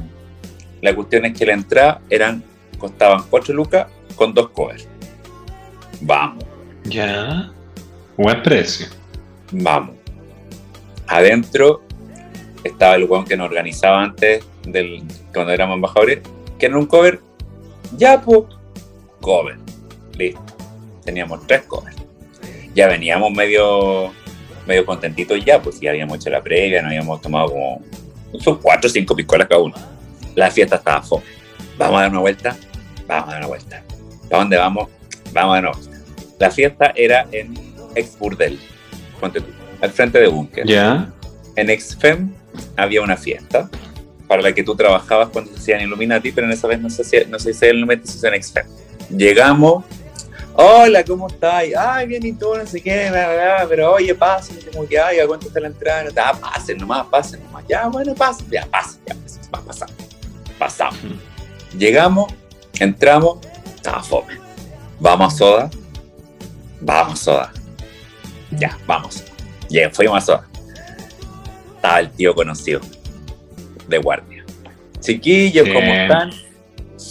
la 0.80 0.94
cuestión 0.94 1.24
es 1.26 1.38
que 1.38 1.46
la 1.46 1.52
entrada 1.52 2.00
eran, 2.10 2.42
costaban 2.78 3.22
4 3.30 3.54
lucas 3.54 3.86
con 4.16 4.34
dos 4.34 4.50
covers. 4.50 4.88
Vamos. 6.00 6.44
Ya. 6.84 7.50
Buen 8.16 8.42
precio. 8.42 8.88
Vamos. 9.52 9.96
Adentro 11.06 11.82
estaba 12.64 12.94
el 12.94 13.04
weón 13.04 13.24
que 13.24 13.36
nos 13.36 13.46
organizaba 13.46 14.02
antes 14.02 14.44
del 14.66 15.02
cuando 15.32 15.52
éramos 15.52 15.76
embajadores, 15.76 16.20
que 16.58 16.66
era 16.66 16.78
un 16.78 16.86
cover. 16.86 17.20
Ya, 17.96 18.20
pues, 18.20 18.44
cover. 19.20 19.58
Listo. 20.16 20.40
Teníamos 21.04 21.46
tres 21.46 21.62
covers. 21.62 21.96
Ya 22.74 22.88
veníamos 22.88 23.30
medio 23.32 24.12
medio 24.66 24.84
contentitos 24.84 25.44
ya, 25.44 25.60
pues 25.60 25.80
ya 25.80 25.90
habíamos 25.90 26.16
hecho 26.16 26.30
la 26.30 26.42
previa, 26.42 26.82
nos 26.82 26.90
habíamos 26.90 27.20
tomado 27.20 27.50
como 27.50 27.82
son 28.40 28.58
cuatro 28.58 28.88
o 28.88 28.92
cinco 28.92 29.14
piscolas 29.14 29.48
cada 29.48 29.60
uno. 29.60 29.74
La 30.34 30.50
fiesta 30.50 30.76
estaba 30.76 31.02
fome. 31.02 31.24
Vamos 31.76 31.98
a 31.98 32.02
dar 32.02 32.10
una 32.10 32.20
vuelta, 32.20 32.56
vamos 33.06 33.28
a 33.28 33.32
dar 33.32 33.40
una 33.40 33.48
vuelta. 33.48 33.82
¿Para 34.28 34.42
dónde 34.42 34.56
vamos? 34.56 34.88
Vamos 35.32 35.52
a 35.52 35.60
dar 35.60 35.64
una 35.64 35.78
vuelta. 35.78 35.98
La 36.38 36.50
fiesta 36.50 36.92
era 36.96 37.26
en 37.32 37.54
Ex 37.94 38.18
Burdel, 38.18 38.58
ponte 39.20 39.40
tú, 39.40 39.46
al 39.80 39.90
frente 39.90 40.18
de 40.20 40.28
Bunker. 40.28 40.66
Ya. 40.66 41.12
En 41.56 41.70
Exfem 41.70 42.32
había 42.76 43.02
una 43.02 43.16
fiesta 43.16 43.68
para 44.26 44.42
la 44.42 44.52
que 44.52 44.62
tú 44.62 44.74
trabajabas 44.74 45.28
cuando 45.28 45.52
se 45.52 45.58
hacían 45.58 45.82
Illuminati, 45.82 46.32
pero 46.32 46.46
en 46.46 46.54
esa 46.54 46.66
vez 46.66 46.80
no 46.80 46.88
se 46.88 47.02
hacía, 47.02 47.24
no 47.28 47.38
se 47.38 47.50
hacía 47.50 47.70
Illuminati, 47.70 48.08
se 48.08 48.16
hacía 48.16 48.28
en 48.30 48.34
Exfem. 48.36 48.66
Llegamos, 49.14 49.84
Hola, 50.54 51.02
¿cómo 51.04 51.28
estás? 51.28 51.64
Ay, 51.78 52.06
bien, 52.06 52.26
y 52.26 52.32
tú, 52.32 52.54
no 52.54 52.66
sé 52.66 52.80
qué, 52.80 53.10
pero 53.68 53.94
oye, 53.94 54.14
pasen, 54.14 54.58
como 54.70 54.86
que, 54.86 54.98
ay, 54.98 55.16
¿cuánto 55.26 55.46
está 55.46 55.60
la 55.60 55.68
entrada? 55.68 56.10
Ah, 56.16 56.34
pasen 56.38 56.76
nomás, 56.78 57.06
pasen 57.06 57.42
nomás. 57.44 57.64
Ya, 57.66 57.88
bueno, 57.88 58.14
pasen, 58.14 58.46
ya, 58.50 58.66
pasen, 58.66 59.00
ya, 59.06 59.16
va 59.54 59.62
pasando. 59.62 59.94
Pasamos. 60.58 61.00
Llegamos, 61.76 62.32
entramos, 62.78 63.38
estaba 63.74 64.02
fome. 64.02 64.38
Vamos 65.00 65.34
a 65.34 65.36
soda. 65.36 65.70
Vamos 66.80 67.14
a 67.14 67.24
soda. 67.24 67.52
Ya, 68.50 68.78
vamos. 68.86 69.24
Ya, 69.70 69.88
fuimos 69.90 70.18
a 70.18 70.26
soda. 70.26 70.48
Estaba 71.76 72.00
el 72.00 72.10
tío 72.10 72.34
conocido 72.34 72.80
de 73.88 73.98
guardia. 73.98 74.44
Chiquillos, 75.00 75.66
¿cómo 75.66 75.92
están? 75.92 76.30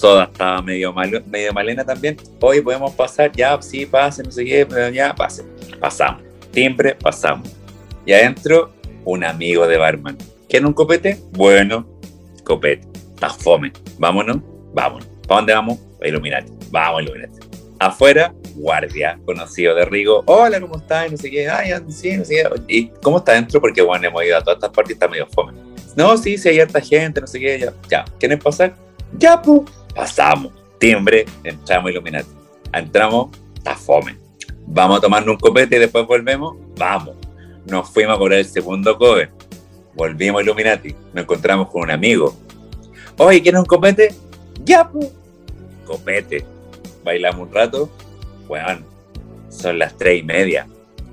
Soda 0.02 0.24
estaba 0.24 0.64
medio, 0.64 0.92
mal, 0.92 1.24
medio 1.28 1.54
malena 1.54 1.86
también. 1.86 2.18
Hoy 2.40 2.60
podemos 2.60 2.92
pasar, 2.96 3.32
ya, 3.34 3.62
sí, 3.62 3.86
pase, 3.86 4.24
no 4.24 4.32
sé 4.32 4.44
qué, 4.44 4.66
pero 4.66 4.90
ya, 4.90 5.14
pase. 5.14 5.44
Pasamos. 5.80 6.24
Timbre, 6.50 6.96
pasamos. 6.96 7.56
Y 8.04 8.12
adentro, 8.12 8.74
un 9.06 9.24
amigo 9.24 9.68
de 9.68 9.78
barman. 9.78 10.18
¿Quiere 10.50 10.66
un 10.66 10.74
copete? 10.74 11.20
Bueno, 11.34 11.88
copete. 12.44 12.88
Está 13.14 13.30
fome. 13.30 13.72
Vámonos, 14.00 14.38
vámonos. 14.74 15.08
¿Para 15.28 15.42
dónde 15.42 15.54
vamos? 15.54 15.80
A 16.04 16.08
Illuminati. 16.08 16.52
Vamos, 16.72 17.04
Illuminati. 17.04 17.38
Afuera, 17.78 18.34
guardia, 18.56 19.20
conocido 19.24 19.76
de 19.76 19.86
Rigo. 19.86 20.24
Hola, 20.26 20.60
¿cómo 20.60 20.78
estás? 20.78 21.12
No 21.12 21.18
sé 21.18 21.30
qué. 21.30 21.48
Ay, 21.48 21.74
sí, 21.90 22.18
no 22.18 22.26
sé 22.26 22.38
qué. 22.38 22.50
¿Y 22.68 22.88
cómo 23.04 23.20
está 23.20 23.34
adentro? 23.34 23.62
Porque, 23.62 23.84
bueno, 23.84 24.08
hemos 24.08 24.24
ido 24.24 24.36
a 24.36 24.42
todas 24.42 24.58
estas 24.58 24.72
partes 24.72 24.90
y 24.90 24.94
está 24.94 25.08
medio 25.08 25.28
fome. 25.28 25.54
No, 25.96 26.18
sí, 26.18 26.40
sí, 26.40 26.50
hay 26.50 26.60
harta 26.60 26.82
gente, 26.82 27.22
no 27.22 27.28
sé 27.28 27.40
qué. 27.40 27.60
Ya, 27.60 27.74
ya. 27.88 28.06
¿Quieren 28.18 28.40
pasar? 28.40 28.74
Ya, 29.20 29.40
pu. 29.40 29.64
Pasamos, 29.96 30.52
timbre, 30.80 31.26
entramos 31.44 31.92
Illuminati. 31.92 32.30
Entramos, 32.74 33.30
está 33.56 33.76
fome. 33.76 34.18
Vamos 34.66 35.00
a 35.00 35.02
tomarnos 35.02 35.34
un 35.34 35.40
copete 35.40 35.76
y 35.76 35.80
después 35.80 36.08
volvemos. 36.08 36.56
Vamos. 36.78 37.16
Nos 37.66 37.90
fuimos 37.90 38.16
a 38.16 38.18
cobrar 38.18 38.40
el 38.40 38.46
segundo 38.46 38.98
cover. 38.98 39.32
Volvimos 39.94 40.42
Illuminati. 40.42 40.96
Nos 41.14 41.24
encontramos 41.24 41.70
con 41.70 41.84
un 41.84 41.92
amigo. 41.92 42.36
Oye, 43.18 43.42
¿quieres 43.42 43.60
un 43.60 43.66
copete? 43.66 44.16
Ya, 44.64 44.90
pu. 44.90 45.12
Copete. 45.86 46.46
bailamos 47.04 47.48
un 47.48 47.54
rato, 47.54 47.90
weón, 48.48 48.86
son 49.50 49.80
las 49.80 49.98
tres 49.98 50.20
y 50.20 50.24
media, 50.24 50.68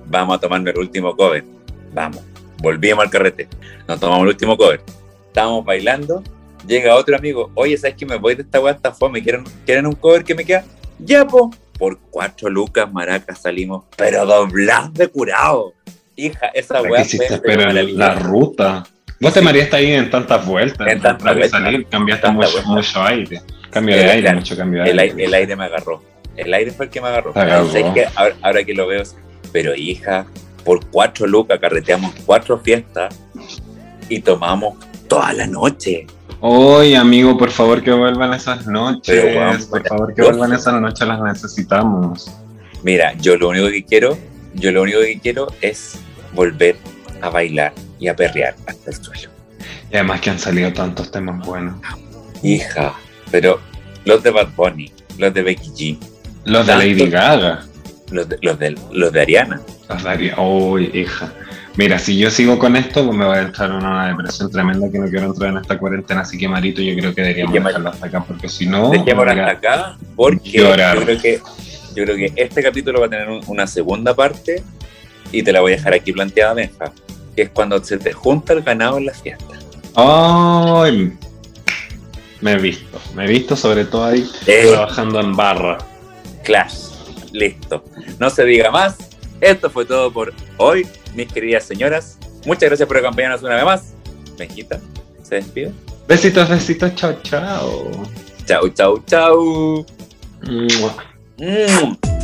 vamos 0.06 0.36
a 0.36 0.40
tomarnos 0.40 0.74
el 0.74 0.80
último 0.80 1.16
cover, 1.16 1.44
vamos, 1.92 2.22
volvimos 2.58 3.04
al 3.04 3.10
carrete, 3.10 3.48
nos 3.86 3.98
tomamos 3.98 4.22
el 4.22 4.28
último 4.28 4.56
cover, 4.56 4.82
estábamos 5.26 5.64
bailando, 5.64 6.22
llega 6.68 6.94
otro 6.94 7.16
amigo, 7.16 7.50
oye, 7.54 7.76
¿sabes 7.76 7.96
que 7.96 8.06
me 8.06 8.16
voy 8.16 8.34
de 8.36 8.42
esta 8.42 8.60
weá 8.60 8.74
hasta 8.74 8.92
fome? 8.92 9.22
¿Quieren, 9.22 9.44
¿Quieren 9.66 9.86
un 9.86 9.94
cover 9.94 10.22
que 10.22 10.34
me 10.34 10.44
queda? 10.44 10.64
Ya, 10.98 11.26
po. 11.26 11.50
Por 11.78 11.98
cuatro 12.10 12.50
lucas, 12.50 12.92
maracas, 12.92 13.40
salimos, 13.42 13.84
pero 13.96 14.26
doblados 14.26 14.92
de 14.94 15.06
curado. 15.08 15.72
Hija, 16.16 16.46
esa 16.48 16.74
¿Para 16.74 16.90
weá 16.90 17.02
qué 17.02 17.06
hiciste? 17.06 17.28
fue 17.28 17.40
Pero 17.40 17.70
la 17.72 18.14
ruta. 18.14 18.84
Vos 19.20 19.32
te 19.32 19.40
mareaste 19.40 19.76
ahí 19.76 19.92
en 19.92 20.10
tantas 20.10 20.44
vueltas. 20.44 20.86
En 20.88 21.00
tantas 21.00 21.34
vueltas. 21.34 21.50
salir 21.50 21.86
cambiaste 21.86 22.28
mucho, 22.30 22.62
mucho 22.66 23.02
aire. 23.02 23.40
Cambio 23.70 23.94
de 23.96 24.02
El- 24.04 24.10
aire, 24.10 24.34
mucho 24.34 24.56
cambio 24.56 24.82
de 24.82 24.90
el, 24.90 24.98
aire. 24.98 25.12
aire, 25.12 25.24
el 25.24 25.34
aire 25.34 25.56
me 25.56 25.64
agarró. 25.64 26.02
El 26.36 26.52
aire 26.54 26.70
fue 26.72 26.86
el 26.86 26.90
que 26.90 27.00
me 27.00 27.08
agarró. 27.08 27.32
Ahora 28.42 28.64
que 28.64 28.74
lo 28.74 28.86
veo, 28.88 29.02
pero 29.52 29.74
hija, 29.74 30.26
por 30.64 30.84
cuatro 30.86 31.26
lucas 31.26 31.58
carreteamos 31.60 32.12
cuatro 32.26 32.58
fiestas 32.58 33.14
y 34.08 34.20
tomamos 34.20 34.78
toda 35.08 35.32
la 35.32 35.46
noche. 35.46 36.06
Oye, 36.40 36.96
amigo, 36.96 37.36
por 37.36 37.50
favor 37.50 37.82
que 37.82 37.92
vuelvan 37.92 38.32
esas 38.34 38.66
noches. 38.66 39.02
Pero, 39.06 39.38
weón, 39.40 39.64
por 39.68 39.78
mira, 39.80 39.88
favor 39.88 40.14
que 40.14 40.22
vuelvan 40.22 40.52
esas 40.52 40.80
noches, 40.80 41.08
las 41.08 41.20
necesitamos. 41.20 42.30
Mira, 42.82 43.12
yo 43.14 43.36
lo 43.36 43.48
único 43.48 43.68
que 43.68 43.84
quiero, 43.84 44.16
yo 44.54 44.70
lo 44.70 44.82
único 44.82 45.00
que 45.00 45.18
quiero 45.20 45.48
es 45.60 45.98
volver 46.34 46.76
a 47.20 47.28
bailar 47.30 47.72
y 47.98 48.06
a 48.08 48.14
perrear 48.14 48.54
hasta 48.66 48.90
el 48.90 48.96
suelo. 49.02 49.30
Y 49.90 49.94
además 49.96 50.20
que 50.20 50.30
han 50.30 50.38
salido 50.38 50.72
tantos 50.72 51.10
temas 51.10 51.44
buenos. 51.44 51.74
Hija, 52.42 52.94
pero 53.32 53.58
los 54.04 54.22
de 54.22 54.30
Bad 54.30 54.48
Bunny, 54.56 54.92
los 55.18 55.34
de 55.34 55.42
Becky 55.42 55.70
G, 55.70 55.98
Los 56.44 56.66
de 56.68 56.76
Lady 56.76 57.10
Gaga. 57.10 57.64
los 58.12 58.28
de, 58.28 58.38
los 58.42 58.58
de, 58.58 58.78
los 58.92 59.12
de 59.12 59.20
Ariana. 59.20 59.60
Los 59.88 60.02
daría. 60.04 60.38
Uy, 60.40 60.88
hija. 60.94 61.32
Mira, 61.78 61.96
si 62.00 62.18
yo 62.18 62.28
sigo 62.28 62.58
con 62.58 62.74
esto, 62.74 63.06
pues 63.06 63.16
me 63.16 63.24
voy 63.24 63.36
a 63.36 63.42
entrar 63.42 63.70
en 63.70 63.76
una 63.76 64.08
depresión 64.08 64.50
tremenda 64.50 64.90
que 64.90 64.98
no 64.98 65.08
quiero 65.08 65.26
entrar 65.26 65.50
en 65.52 65.58
esta 65.58 65.78
cuarentena. 65.78 66.22
Así 66.22 66.36
que, 66.36 66.48
Marito, 66.48 66.82
yo 66.82 66.92
creo 66.96 67.14
que 67.14 67.22
deberíamos 67.22 67.54
dejarlo 67.54 67.88
hasta 67.90 68.06
acá, 68.06 68.24
porque 68.26 68.48
si 68.48 68.66
no. 68.66 68.90
Dejémoslo 68.90 69.30
hasta 69.30 69.50
acá 69.50 69.96
porque 70.16 70.58
Llorar. 70.58 70.96
yo 70.98 71.04
creo 71.04 71.20
que 71.22 71.40
yo 71.94 72.04
creo 72.04 72.16
que 72.16 72.32
este 72.34 72.62
capítulo 72.64 72.98
va 73.00 73.06
a 73.06 73.10
tener 73.10 73.28
un- 73.28 73.42
una 73.46 73.66
segunda 73.68 74.12
parte 74.14 74.62
y 75.30 75.42
te 75.44 75.52
la 75.52 75.60
voy 75.60 75.72
a 75.72 75.76
dejar 75.76 75.94
aquí 75.94 76.12
planteada, 76.12 76.52
Benja, 76.54 76.92
que 77.36 77.42
es 77.42 77.50
cuando 77.50 77.82
se 77.84 77.96
te 77.98 78.12
junta 78.12 78.52
el 78.54 78.62
ganado 78.62 78.98
en 78.98 79.06
la 79.06 79.14
fiesta. 79.14 79.44
Ay, 79.94 81.12
me 82.40 82.52
he 82.52 82.58
visto, 82.58 83.00
me 83.14 83.24
he 83.24 83.28
visto 83.28 83.54
sobre 83.56 83.84
todo 83.84 84.04
ahí 84.04 84.28
Eh. 84.46 84.66
trabajando 84.70 85.20
en 85.20 85.36
barra. 85.36 85.78
Clash. 86.42 86.74
Listo. 87.32 87.84
No 88.18 88.30
se 88.30 88.44
diga 88.44 88.70
más. 88.72 88.96
Esto 89.40 89.70
fue 89.70 89.84
todo 89.84 90.12
por 90.12 90.32
hoy, 90.56 90.84
mis 91.14 91.32
queridas 91.32 91.64
señoras. 91.64 92.18
Muchas 92.46 92.68
gracias 92.68 92.88
por 92.88 92.98
acompañarnos 92.98 93.42
una 93.42 93.56
vez 93.56 93.64
más. 93.64 93.94
Benjita, 94.38 94.80
se 95.22 95.36
despide. 95.36 95.72
Besitos, 96.06 96.48
besitos, 96.48 96.94
chao, 96.94 97.18
chao. 97.22 97.90
Chau, 98.46 98.68
chau, 98.70 99.02
chau. 99.06 99.86
Mua. 100.42 100.94
Mm. 101.38 102.17